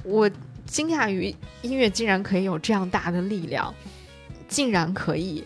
[0.03, 0.29] 我
[0.65, 3.73] 惊讶于音乐竟然可以有这样大的力量，
[4.49, 5.45] 竟然可以。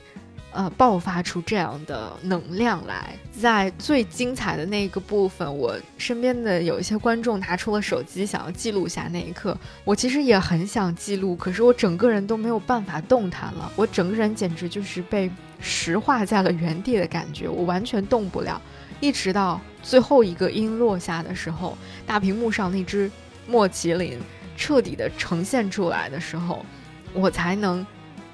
[0.56, 9.58] 呃，爆发出这样的能量来，在最精彩的那个部分，我身边的有一些观众拿出了手机，想要记录下那一刻。
[9.84, 15.30] 我其实也很想记录，可是我整个人都没有办法动弹了，我整个人简直就是被
[15.60, 18.62] 石化在了原地的感觉，我完全动不了。
[19.02, 21.78] 一直到最后一个音落下的时候，
[22.08, 23.12] 大屏幕上那只
[23.46, 24.18] 莫麒麟
[24.56, 26.66] 彻底的呈现出来的时候，
[27.14, 27.86] 我才能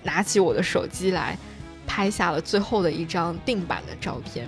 [0.03, 1.35] 拿起我的手机来。
[1.93, 4.47] 拍下了最后的一张定版的照片。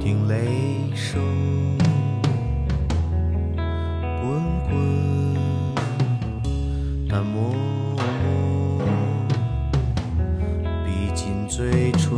[0.00, 1.22] 听雷声
[4.20, 4.74] 滚滚，
[7.08, 7.54] 淡漠，
[10.84, 12.10] 逼近嘴唇，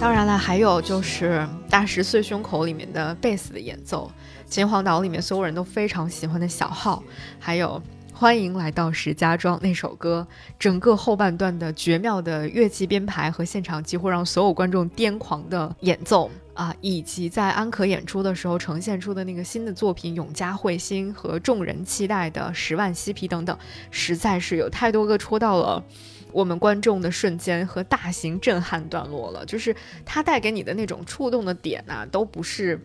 [0.00, 4.10] 当然了，还有就是《大石碎胸口》里面的贝斯的演奏，
[4.52, 7.02] 《秦皇岛》里面所有人都非常喜欢的小号，
[7.40, 7.82] 还有
[8.14, 10.26] 《欢迎来到石家庄》那首歌，
[10.58, 23.58] 整个后半段的绝妙的乐器编排和现场几乎让所有观众癫狂的演奏啊，以及在安可演出的时候呈现出的那个新的作品《永嘉彗星》和众人期待的《十万嬉皮》等等，
[23.90, 25.82] 实在是有太多个戳到了。
[26.30, 29.74] 我们观众的瞬间和大型震撼段落了，就是
[30.04, 32.78] 它带给你的那种触动的点呐、都不是，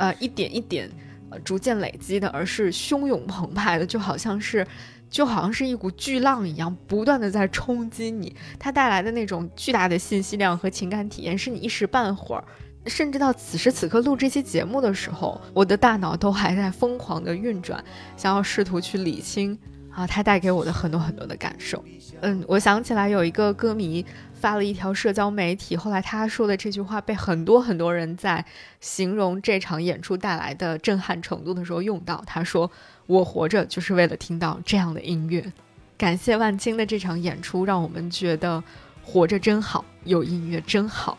[0.00, 0.90] 呃，一点一点，
[1.28, 4.66] 呃，逐渐累积的，而是汹涌澎湃的，就好像是，
[5.10, 8.34] 就好像是一股巨浪一样，不断的在冲击你。
[8.58, 12.42] 它带来的那种巨大的信息量和情感体验，是你一时半会儿，
[12.86, 17.84] 甚至到此时此刻录这期节目的时候，我的大脑都还在疯狂的运转，
[18.16, 19.58] 想要试图去理清。
[19.92, 21.84] 啊，它带给我的很多很多的感受。
[22.20, 24.06] 嗯，我想起来有一个歌迷
[24.40, 28.42] 发了一条社交媒体，后来他说的这句话被很多很多人在
[28.80, 32.24] 形容这场演出带来的震撼程度的时候用到。
[32.26, 32.70] 他说
[33.06, 35.52] ：“我活着就是为了听到这样的音乐。”
[35.98, 38.64] 感谢万青的这场演出，让我们觉得
[39.04, 41.18] 活着真好，有音乐真好。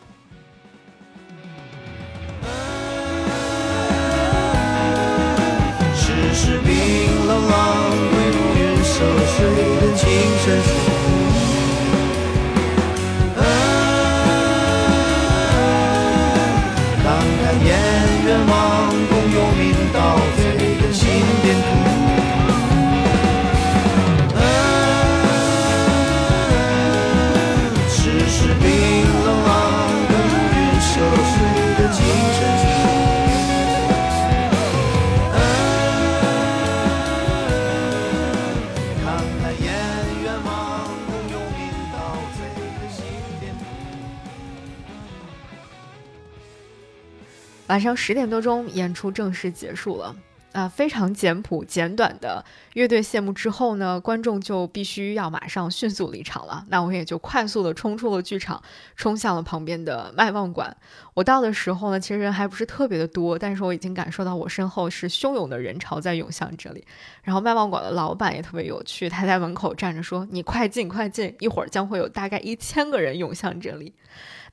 [5.94, 8.94] 世事冰冷朗，归如云涉
[9.28, 9.38] 水
[9.80, 10.10] 的情
[10.44, 10.91] 深
[47.72, 50.14] 晚上十点多钟，演出正式结束了。
[50.52, 52.44] 啊、非常简朴简短的
[52.74, 56.66] 乐队谢幕之后呢，观众就必须要马上迅速离场了。
[56.68, 58.62] 那我也就快速的冲出了剧场，
[58.98, 60.76] 冲向了旁边的麦望馆。
[61.14, 66.86] 我到的时候呢，其实人还不是特别的多，但是我已经感受到我身后是汹涌的人潮在涌向这里。
[67.24, 73.96] 然后麦望馆的老板也特别有趣，他在门口站着说：“你快进，快进，一会儿将会有大概一千个人涌向这里。”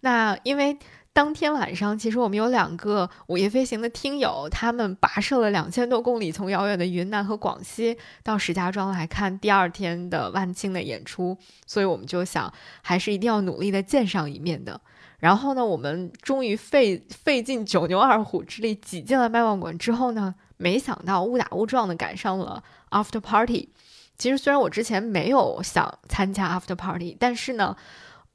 [0.00, 0.78] 那因为
[1.18, 14.80] 当天晚上，其实我们有两个午夜飞行的听友，他们跋涉了两千多公里，从遥远的云南和广西到石家庄来看第二天的万青的演出，所以我们就想，还是一定要努力的见上一面的。
[15.18, 23.70] 然后呢，我们终于费费尽九牛二虎之力挤进了麦望馆之后呢，没想到误打误撞的赶上了 after party。
[24.16, 27.76] 其实虽然我之前没有想参加 after party，但是呢，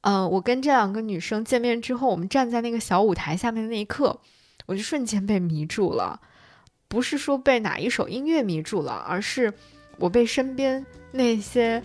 [0.04, 4.20] 呃，我跟这两个女生见面之后，我们站在那个小舞台下面的那一刻，
[4.66, 6.20] 我就瞬间被迷住了。
[6.88, 9.50] 不是说被哪一首音乐迷住了，而是
[9.96, 11.82] 我被身边那些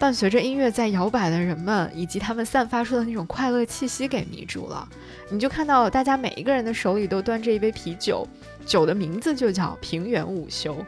[0.00, 4.88] 伴随着音乐在摇摆的人们，以及他们散发出的那种快乐气息给迷住了。
[5.30, 8.26] 你就看到大家每一个人的手里都端着一杯啤酒，
[8.66, 10.84] 酒的名字就叫平原午休。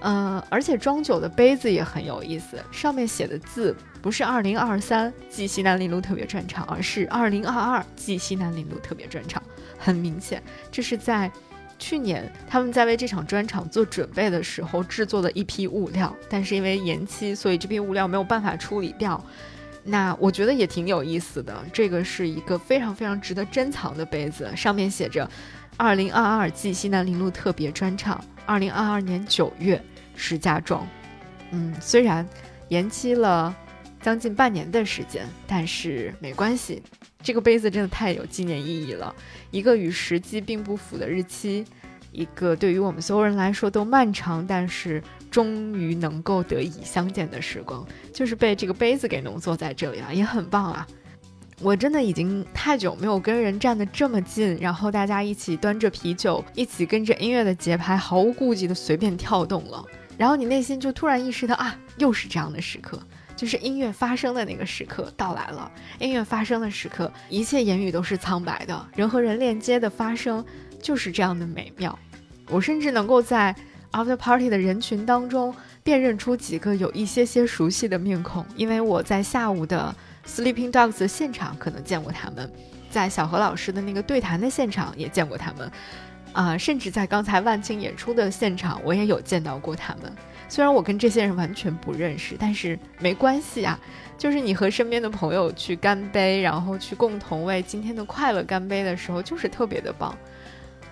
[0.00, 9.42] 呃，而且装酒的杯子也很有意思，上面写的字不是二零二三暨西南林路特别专场，而是二零二二暨西南林路特别专场。
[9.78, 11.30] 很明显，这是在
[11.78, 19.22] 去年他们在为这场专场做准备的时候制作的一批物料，但是因为延期，所以这批物料没有办法处理掉。
[19.82, 25.28] 那我觉得也挺有意思的，这个是一个非常非常值得珍藏的杯子，上面写着
[25.78, 29.82] “二零二二暨西南林路特别专场，二零二二年九月
[30.14, 30.86] 石家庄”。
[31.52, 32.28] 嗯，虽然
[32.68, 33.56] 延期了
[34.00, 36.82] 将近半年的时间，但是没关系，
[37.22, 39.14] 这个杯子真的太有纪念意义了。
[39.50, 41.64] 一个与时机并不符的日期，
[42.12, 50.86] 一个对于我们所有人来说都漫长，但是终于能够得以相见的时光，就是被这个杯子给浓缩在这里了，也很棒啊！
[51.62, 59.84] 我真的已经太久没有跟人站得这么近，然后大家一起端着啤酒，一起跟着音乐的节拍毫无顾忌的随便跳动了，
[60.16, 62.98] 然后你内心就突然意识到啊，又是这样的时刻。
[63.40, 65.72] 就是音乐发生的那个时刻到来了。
[65.98, 70.44] 音乐发生的时刻，一切言语都是苍白的，人和人链接的发生
[70.78, 71.98] 就是这样的美妙。
[72.50, 73.56] 我甚至能够在
[73.92, 79.94] after party 的人群当中辨认出几个有一些些熟悉的面孔，因为我在下午的
[80.26, 82.52] Sleeping Dogs 的现场可能见过他们，
[82.90, 85.72] 在小何老师的那个对谈的现场也见过他们，
[86.34, 90.12] 啊、甚至在刚才万青演出的现场，我也有见到过他们。
[90.50, 93.80] 虽然我跟这些人完全不认识，但是没关系啊。
[94.18, 100.14] 就是你和身边的朋友去干杯，然后去共同为今天的快乐干杯的时候，就是特别的棒。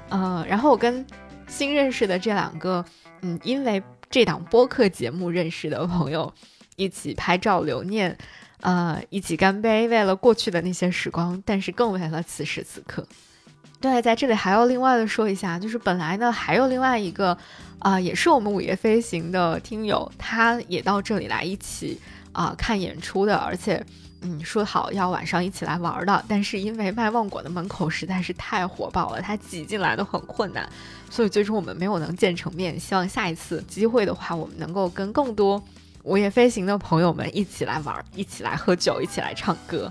[0.09, 1.05] 嗯，然后我跟
[1.47, 2.83] 新认识的这两个，
[3.21, 6.33] 嗯，因为这档播客节目认识的朋友，
[6.77, 8.17] 一起拍照留念，
[8.63, 13.07] 呃，一起干杯，为了过去的那些时光，但是更为了此时此刻。
[13.79, 17.37] 对，在这里还要另外的说一下，就是本来呢还有另外一个，
[17.79, 22.01] 啊，也是我们午夜飞行的听友，他也到这里来一起。
[22.33, 23.85] 啊，看演出的，而且，
[24.21, 30.69] 嗯，说好要晚上一起来玩的，但是因为麦旺馆的门口实在是太火爆了，他挤进来都很困难，
[31.11, 32.79] 所以最终我们没有能见成面。
[32.79, 35.61] 希望下一次机会的话，我们能够跟更多
[36.05, 39.91] 午夜飞行的朋友们一起来玩，一起来喝酒，一起来唱歌。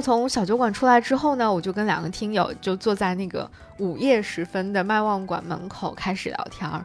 [0.00, 6.84] 从小酒馆出来之后呢，我就跟两个听友就坐在那个午夜时分的麦旺馆门口开始聊天儿，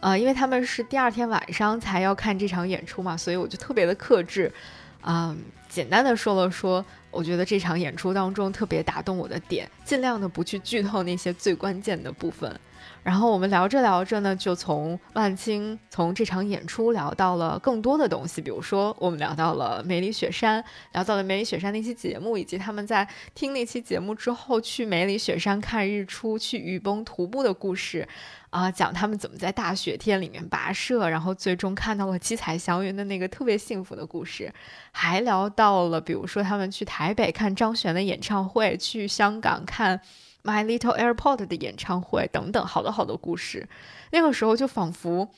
[0.00, 4.52] 呃，因为他们是第二天晚上才要看这场演出嘛，所以我就特别的克制，
[5.00, 5.36] 啊，
[5.68, 12.58] 简单的说了说，我觉得这场演出当中特别打动我的点，尽量的不去剧透那些最关键的部分。
[13.06, 28.08] 然后我们聊着聊着呢，就从万青从这场演出聊到了更多的东西，比如说我们聊到了梅里雪山，聊到了梅里雪山那期节目，以及他们在听那期节目之后去梅里雪山看日出、去雨崩徒步的故事，
[28.50, 34.52] 啊，讲他们怎么在大雪天里面跋涉，然后最终看到了七彩祥云的那个特别幸福的故事，
[34.90, 40.00] 还聊到了比如说他们去台北看张悬的演唱会，去香港看。
[40.46, 43.68] My Little Airport 的演唱会等等，好多好多故事。
[44.12, 45.28] 那个时候就仿佛，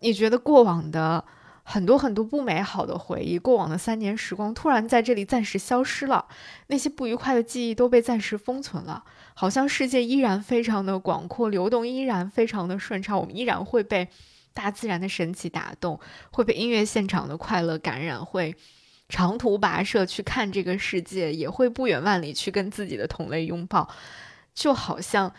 [0.00, 1.24] 你觉得过往的
[1.62, 6.26] 很多很多不美好的回忆，过往的三年时光，突然在这里暂时消失了。
[6.66, 13.18] 那些不愉快的记忆都被暂时封存了，好像世界依然非常的广阔，流动依然非常的顺畅。
[13.18, 14.06] 我们依然会被
[14.52, 15.98] 大自然的神奇打动，
[16.30, 18.54] 会被音乐现场的快乐感染，会
[19.08, 23.88] 长途跋涉去看这个世界，也会不远万里去跟自己的同类拥抱。
[24.54, 25.32] 就好像，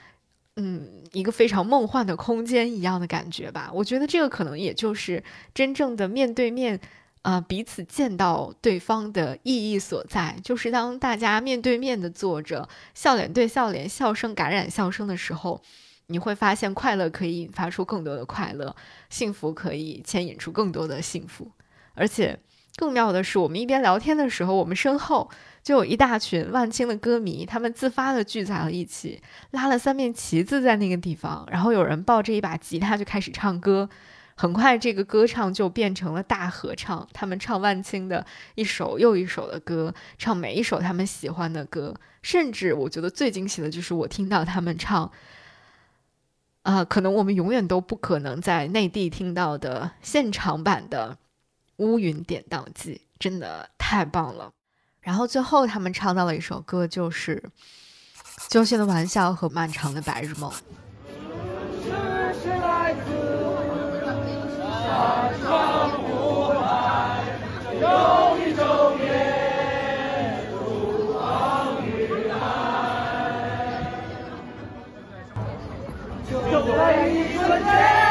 [0.56, 3.70] 嗯，一个非常梦幻的空间一样的感觉吧。
[3.74, 6.80] 我觉得这个可能也就是真正的面对面，
[7.22, 10.36] 啊，彼此见到对方的意义所在。
[10.44, 15.62] 就是当大家面对面的坐着，笑脸对笑脸，笑声感染笑声的时候，
[16.08, 18.76] 你会发现快乐可以引发出更多的快乐，
[19.10, 21.52] 幸福可以牵引出更多的幸福。
[21.94, 22.40] 而且
[22.76, 25.30] 更妙的是，我们一边聊天的时候，我们身后。
[25.64, 33.90] 就有一大群万青的歌迷，他们自发的聚在了一起，拉了三面旗子在那个地方，然后有人抱着一把吉他就开始唱歌，
[34.36, 45.10] 很快这个歌唱就变成了大合唱，他们唱万青的一首又一首的歌，唱每一首他们喜欢的歌，甚至我觉得最惊喜的就是我听到他们唱，
[46.64, 51.18] 啊，可能我们永远都不可能在内地听到的现场版的
[51.86, 54.52] 《乌云典当记》，真的太棒了。
[55.04, 57.36] 然后最后，他们唱到了一首歌，就是
[58.50, 60.50] 《揪心的玩笑》和《漫长的白日梦》。
[76.76, 78.03] 在一瞬间。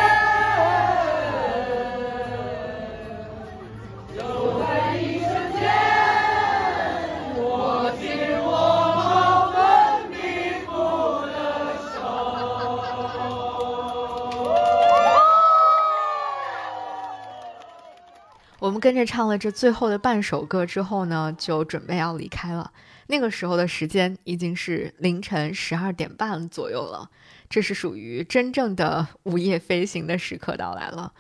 [18.63, 22.71] 我们跟着唱了这最后的半首歌之后呢，就准备要离开了。
[23.09, 27.11] 那个时候的时间已经是凌晨十二点半左右了，
[27.51, 31.13] 这是属于真正的 午夜飞行的时刻到来了。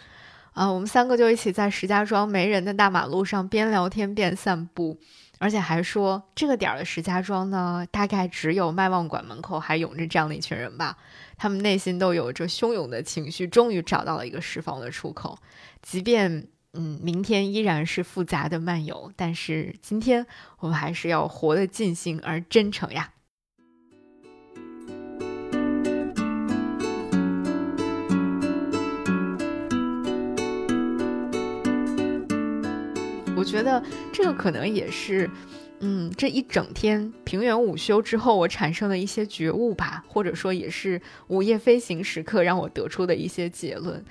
[0.52, 4.96] 啊，我们三个就一起在石家庄没人的大马路上边聊天边散步，
[5.40, 10.96] 而且还说这个点儿的石家庄呢，大概只有麦旺馆门口还涌着这样的一群人吧。
[11.36, 15.36] 他们内心都有着汹涌的情绪，终于找到了一个释放的出口，
[15.82, 16.46] 即便。
[16.74, 20.26] 嗯，明天依然是复杂的漫游，但是今天
[20.58, 23.12] 我们还是要活得尽兴而真诚呀。
[33.36, 35.28] 我觉得这个可能也是，
[35.80, 44.02] 嗯，这一整天平原午休之后我产生的一些觉悟吧，或者说也是午夜飞行时刻让我得出的一些结论。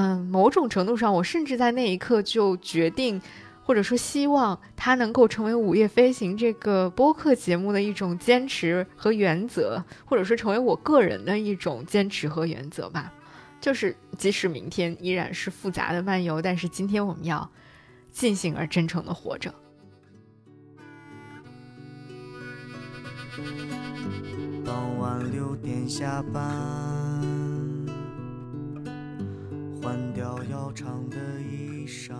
[0.00, 3.20] 嗯，某种程度上，我甚至在那一刻就决定
[3.64, 13.12] 或者说希望它能够成为《午夜飞行》这个播客节目的一种坚持和原则，或者说成为我个人的一种坚持和原则吧。
[13.60, 17.50] 就是即使明天依然是复杂的漫游，但是今天我们要
[18.12, 19.52] 尽兴而真诚的活着。
[24.64, 26.48] 傍晚六点下班，
[29.80, 32.14] 换掉要长的衣裳。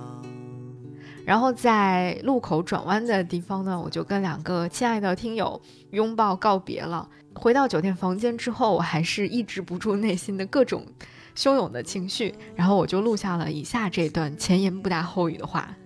[1.25, 7.09] 然后在路口转弯的地方呢，我就跟两个亲爱的听友拥抱告别了。
[7.35, 10.87] 回到酒店房间之后，我还是抑制不住内心的各种
[11.37, 15.77] 汹涌的情绪，然后我就录下了以下这段前言不搭后语的话。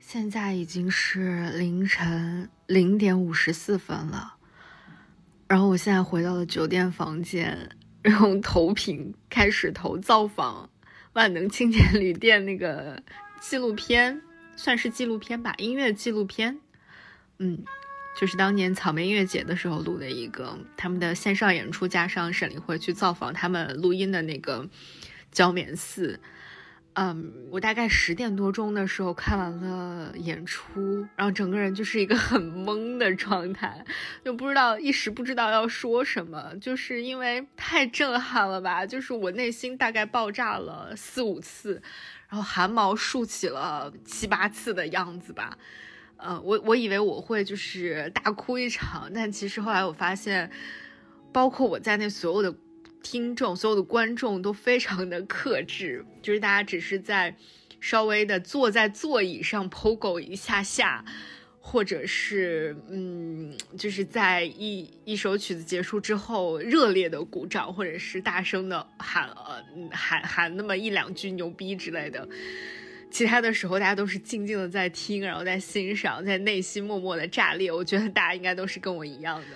[0.00, 4.34] 现在已经是凌晨零点五十四分了，
[5.46, 7.56] 然后我现在回到了酒店房间，
[8.02, 10.68] 然后投屏开始投造访
[11.12, 13.02] 万能青年旅店那个
[13.40, 14.22] 纪录片。
[14.56, 16.60] 算是纪录片吧，音乐纪录片，
[17.38, 17.64] 嗯，
[18.20, 24.68] 就是当年草莓音乐节的时候录的一个他们的线上演出，加上沈凌辉去造访他们录音的那个
[25.32, 26.20] 焦棉寺。
[27.02, 33.82] 嗯，我大概十点多钟的时候看完了演出，然后整个人就是一个很懵的状态，
[34.22, 41.80] 就不知道一时不知道要说什么，就是因为太震撼了吧，就是我内心大概爆炸了四五次。
[42.28, 45.56] 然后汗毛竖起了七八次的样子吧，
[46.18, 50.50] 呃，我我以为我会就是大哭一场，但其实后来我发现，
[51.32, 52.54] 包括我在内所有的
[53.02, 57.36] 听众、所有的观众都非常的克制，就是大家只是在
[57.80, 61.04] 稍微的坐在座椅上 pogo 一下下。
[61.62, 72.26] 或者是，嗯，就是在一一首曲子结束之后，热烈的鼓掌，或者是大声的喊，呃，喊喊那么一两句牛逼之类的。
[73.10, 77.70] 其他的时候，大家都是静静的在听，然后在欣赏，在内心默默的炸裂。
[77.70, 79.46] 我觉得大家应该都是跟我一样的。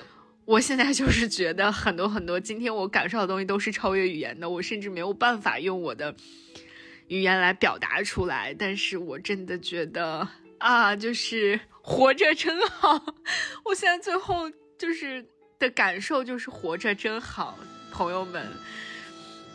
[0.44, 6.14] 我现在就是觉得很多很多，今天我感受的东西都是超越语言的，我甚至没有办法用我的
[7.08, 8.54] 语言来表达出来。
[8.58, 10.28] 但是我真的觉得
[10.58, 11.60] 啊，就是。
[11.86, 12.98] 活着真好，
[13.62, 15.22] 我现在最后就是
[15.58, 17.58] 的感受就是活着真好，
[17.92, 18.48] 朋友们，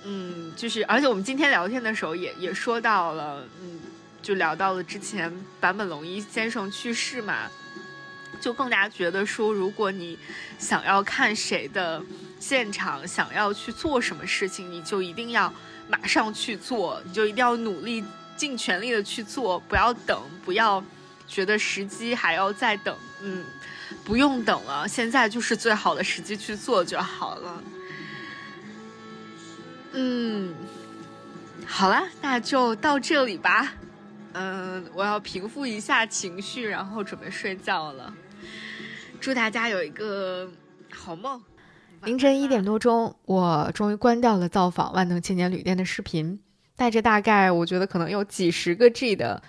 [0.06, 3.80] 嗯，就是而且我们今天聊天的时候也也说到了，嗯，
[4.22, 7.50] 就聊到了之前坂本龙一先生去世嘛，
[8.40, 10.18] 就更加觉得说，如果你
[10.58, 12.02] 想要看谁的
[12.40, 15.54] 现场，想要去做什么事情，你就一定要
[15.88, 18.04] 马上去做，你就一定要努力
[18.36, 20.84] 尽全力的去做，不要等，不要。
[21.28, 23.46] 觉得时机还要再等，嗯，
[24.04, 27.64] 不用等了，现在就是最好的时机去做就好了。
[29.92, 30.56] 嗯，
[31.68, 33.72] 好了，那就到这里吧。
[34.34, 38.12] 嗯，我要平复一下情绪，然后准备睡觉了。
[39.20, 40.50] 祝大家有一个
[40.92, 41.42] 好梦。
[42.04, 46.40] 凌晨一点多钟，我终于关掉了造访万能青年旅店的视频，
[46.76, 49.42] 带着大概我觉得可能有几十个 G 的。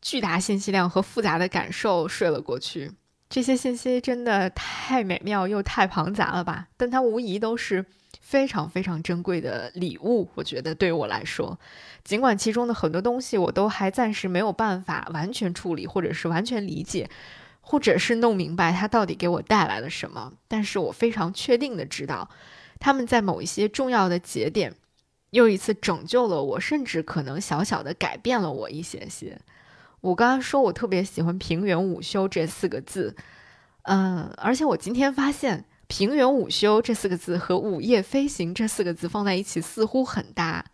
[0.00, 2.90] 巨大信息量和复杂的感受睡了过去，
[3.30, 6.66] 这些信息真的太美妙又太庞杂了吧？
[6.76, 7.86] 但它无疑都是
[8.20, 10.28] 非常非常珍贵的礼物。
[10.34, 11.56] 我觉得对于我来说，
[12.02, 17.08] 尽管其中的很多东西我都还暂时没有办法完全处理，或者是完全理解，
[17.62, 22.28] 或者是弄明白它到底给我带来了什么，但是我非常确定的知道，
[22.78, 24.74] 他们在某一些重要的节点，
[25.30, 29.40] 又一次拯救了我，甚至可能小小的改变了我一些些。
[30.02, 33.14] 我刚刚说，我特别喜欢“平原午休”这四个字，
[33.84, 40.64] 嗯，而且我今天发现“平原午休”这四个字和“午夜飞行”这四个字放在一起似乎很搭。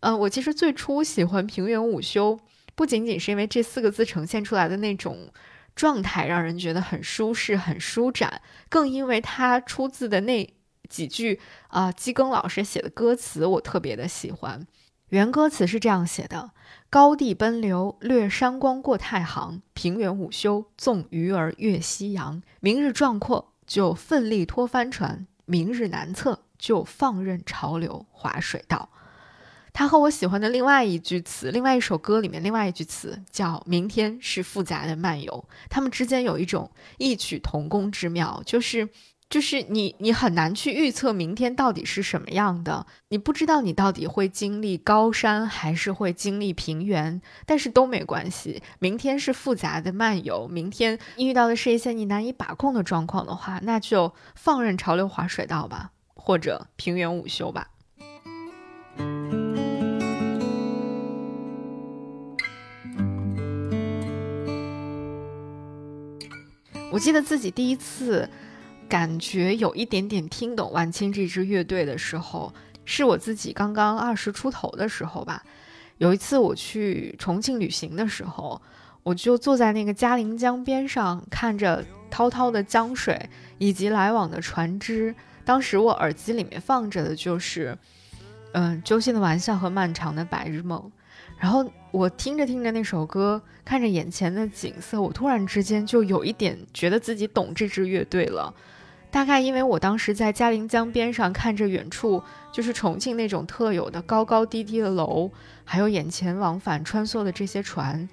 [0.00, 2.38] 嗯，我其实最初喜欢“平原午休”，
[2.76, 5.32] 不仅仅是因为这四个字呈现出来的那种
[5.78, 10.52] 状态让人觉得很舒适、很舒展，更因为它出自的那
[10.88, 14.66] 几句啊，基庚老师写的歌词，我特别的喜欢。
[15.10, 16.50] 原歌词是这样写的。
[16.90, 22.42] 高地奔流，掠山光过太行；平原午休，纵鱼儿越夕阳。
[22.58, 28.90] 明日壮阔，就奋力拖帆船；明日难测，就放任潮流划水道。
[29.78, 38.88] 它和我喜欢的另外一句词，另外一首歌里面另外一句词叫“明天是复杂的漫游”，它们之间有一种异曲同工之妙，就是。
[39.30, 48.62] 就是你，你很难去预测明天到底是什么样的，你不知道你到底会经历高山还是会经历平原，但是都没关系。
[48.78, 57.68] 明天是复杂的漫游，明天遇到的是一些你难以把控的状况的话，那就放任潮流划水道吧，或者平原午休吧。
[66.90, 68.28] 我记得自己第一次
[68.88, 72.52] 感觉有一点点听懂万青这支乐队的时候，
[72.84, 75.42] 是我自己刚刚二十出头的时候吧。
[75.98, 78.60] 有一次我去重庆旅行的时候，
[79.02, 83.28] 我就坐在那个嘉陵江边上，看着滔滔的江水
[83.58, 85.14] 以及来往的船只。
[85.44, 87.76] 当时我耳机里面放着的就是，
[88.52, 90.90] 嗯，揪心的玩笑和漫长的白日梦。
[91.36, 98.54] 然后我听着听着那首歌，看着眼前的景色，我突然之间就有一点觉得自己懂这支乐队了。
[99.10, 102.22] 大概因为我当时在嘉陵江边上看着远处，
[102.52, 105.30] 就是重庆那种特有的高高低低的楼，
[105.64, 108.06] 还有眼前往返穿梭的这些船，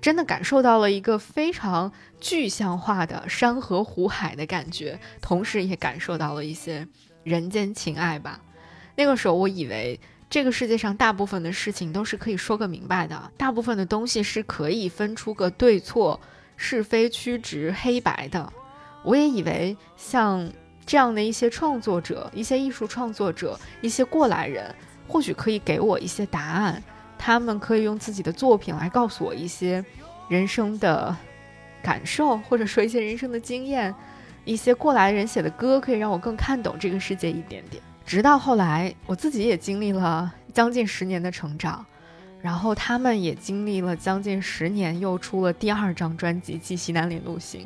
[0.00, 1.90] 真的感受到了一个非常
[2.20, 6.86] 具象化的山河湖海的感觉，同时也感受到了一些
[7.24, 8.40] 人间情爱吧。
[8.94, 9.98] 那个时候我以为
[10.30, 16.20] 这个世界上大部分的事情都是可以说个明白的，大部分的东西是可以分出个对错、
[16.56, 18.52] 是非曲直、黑白的。
[19.02, 20.50] 我也以为像
[20.84, 24.74] 这样的一些创作者、一些艺术创作者、一些过来人，
[25.06, 26.82] 或许可以给我一些答案。
[27.16, 29.82] 他们可以用自己的作品来告诉我一些
[30.28, 31.16] 人生的
[31.82, 33.94] 感受，或者说一些人生的经验。
[34.44, 37.82] 一些过来人写的歌可以让我更看懂这个世界一点点。
[38.08, 41.84] 直到后来，我自己也经历了将近十年的成长，
[42.40, 47.60] 然后他们也经历了将近十年，又出了第二张专辑《继西南联路行》。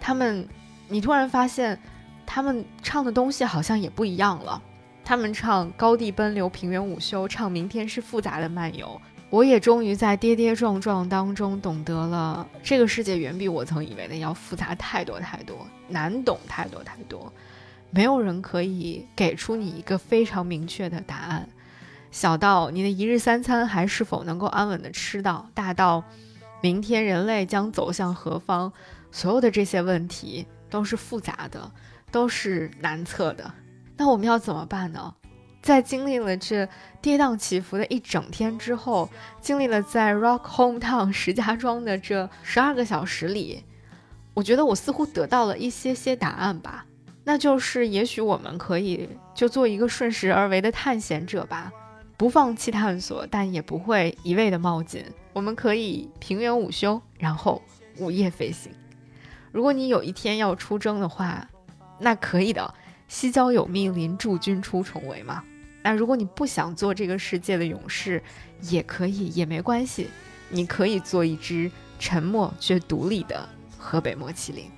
[0.00, 0.48] 他们，
[0.88, 1.78] 你突然发现，
[2.24, 4.62] 他们唱的东西好像也不一样了。
[5.04, 8.98] 他们唱高地奔流，平原午休，唱明天是复杂的漫游。
[9.28, 17.30] 我也终于在跌跌撞撞当中懂得了，这个世界远比我曾以为的要复杂太多太多，难懂太多太多。
[17.90, 21.48] 没有人可以给出你一个非常明确的答案。
[22.10, 26.02] 小到你的一日三餐还是否能够安稳的吃到，大到
[26.60, 28.72] 明天人类将走向何方。
[29.10, 31.70] 所有的这些问题都是复杂的，
[32.10, 33.50] 都是难测的。
[33.96, 35.14] 那我们要怎么办呢？
[35.60, 36.68] 在经历了这
[37.02, 39.10] 跌宕起伏的一整天之后，
[39.40, 43.64] 经历了在 Rock Hometown 石家庄的这十二个小时里，
[44.34, 46.86] 我觉得我似乎得到了一些些答案吧。
[47.28, 51.70] 那就是，也许我们可以就做一个顺势而为的探险者吧，
[52.16, 55.04] 不放弃探索，但也不会一味的冒进。
[55.34, 57.60] 我们可以平原午休，然后
[57.98, 58.72] 午夜飞行。
[59.52, 61.46] 如果你有一天要出征的话，
[61.98, 62.74] 那可以的。
[63.08, 65.44] 西郊有密林，驻军出重围嘛。
[65.82, 68.22] 那如果你不想做这个世界的勇士，
[68.62, 70.08] 也可以，也没关系。
[70.48, 74.70] 你可以做一只沉默却独立的河北莫麒麟。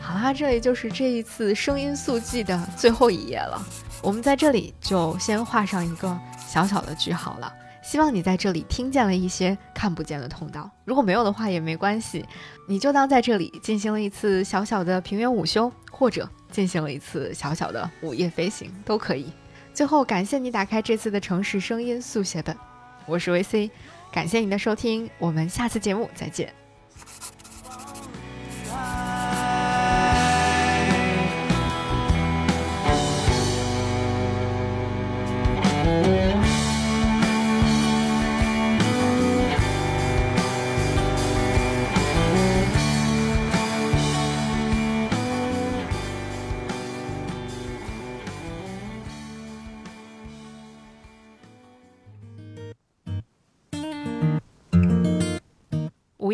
[0.00, 3.64] 好啦这里就是这一次声音速记的最后一页了，
[4.02, 7.52] 我们在这里就先画上一个小小的句号了。
[7.88, 12.22] 希望你在这里听见了一些看不见的通道，如果没有的话也没关系，
[12.68, 19.32] 你就当在这里进行了一次小小的平原午休，或者进行了一次小小的午夜飞行都可以。
[19.72, 22.54] 最后感谢你打开这次的城市声音速写本，
[23.06, 23.70] 我是维 C，
[24.12, 26.52] 感谢你的收听，我们下次节目再见。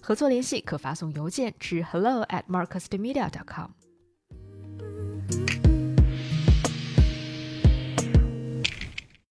[0.00, 3.70] 合作联系可发送邮件至 hello at markusmedia.com。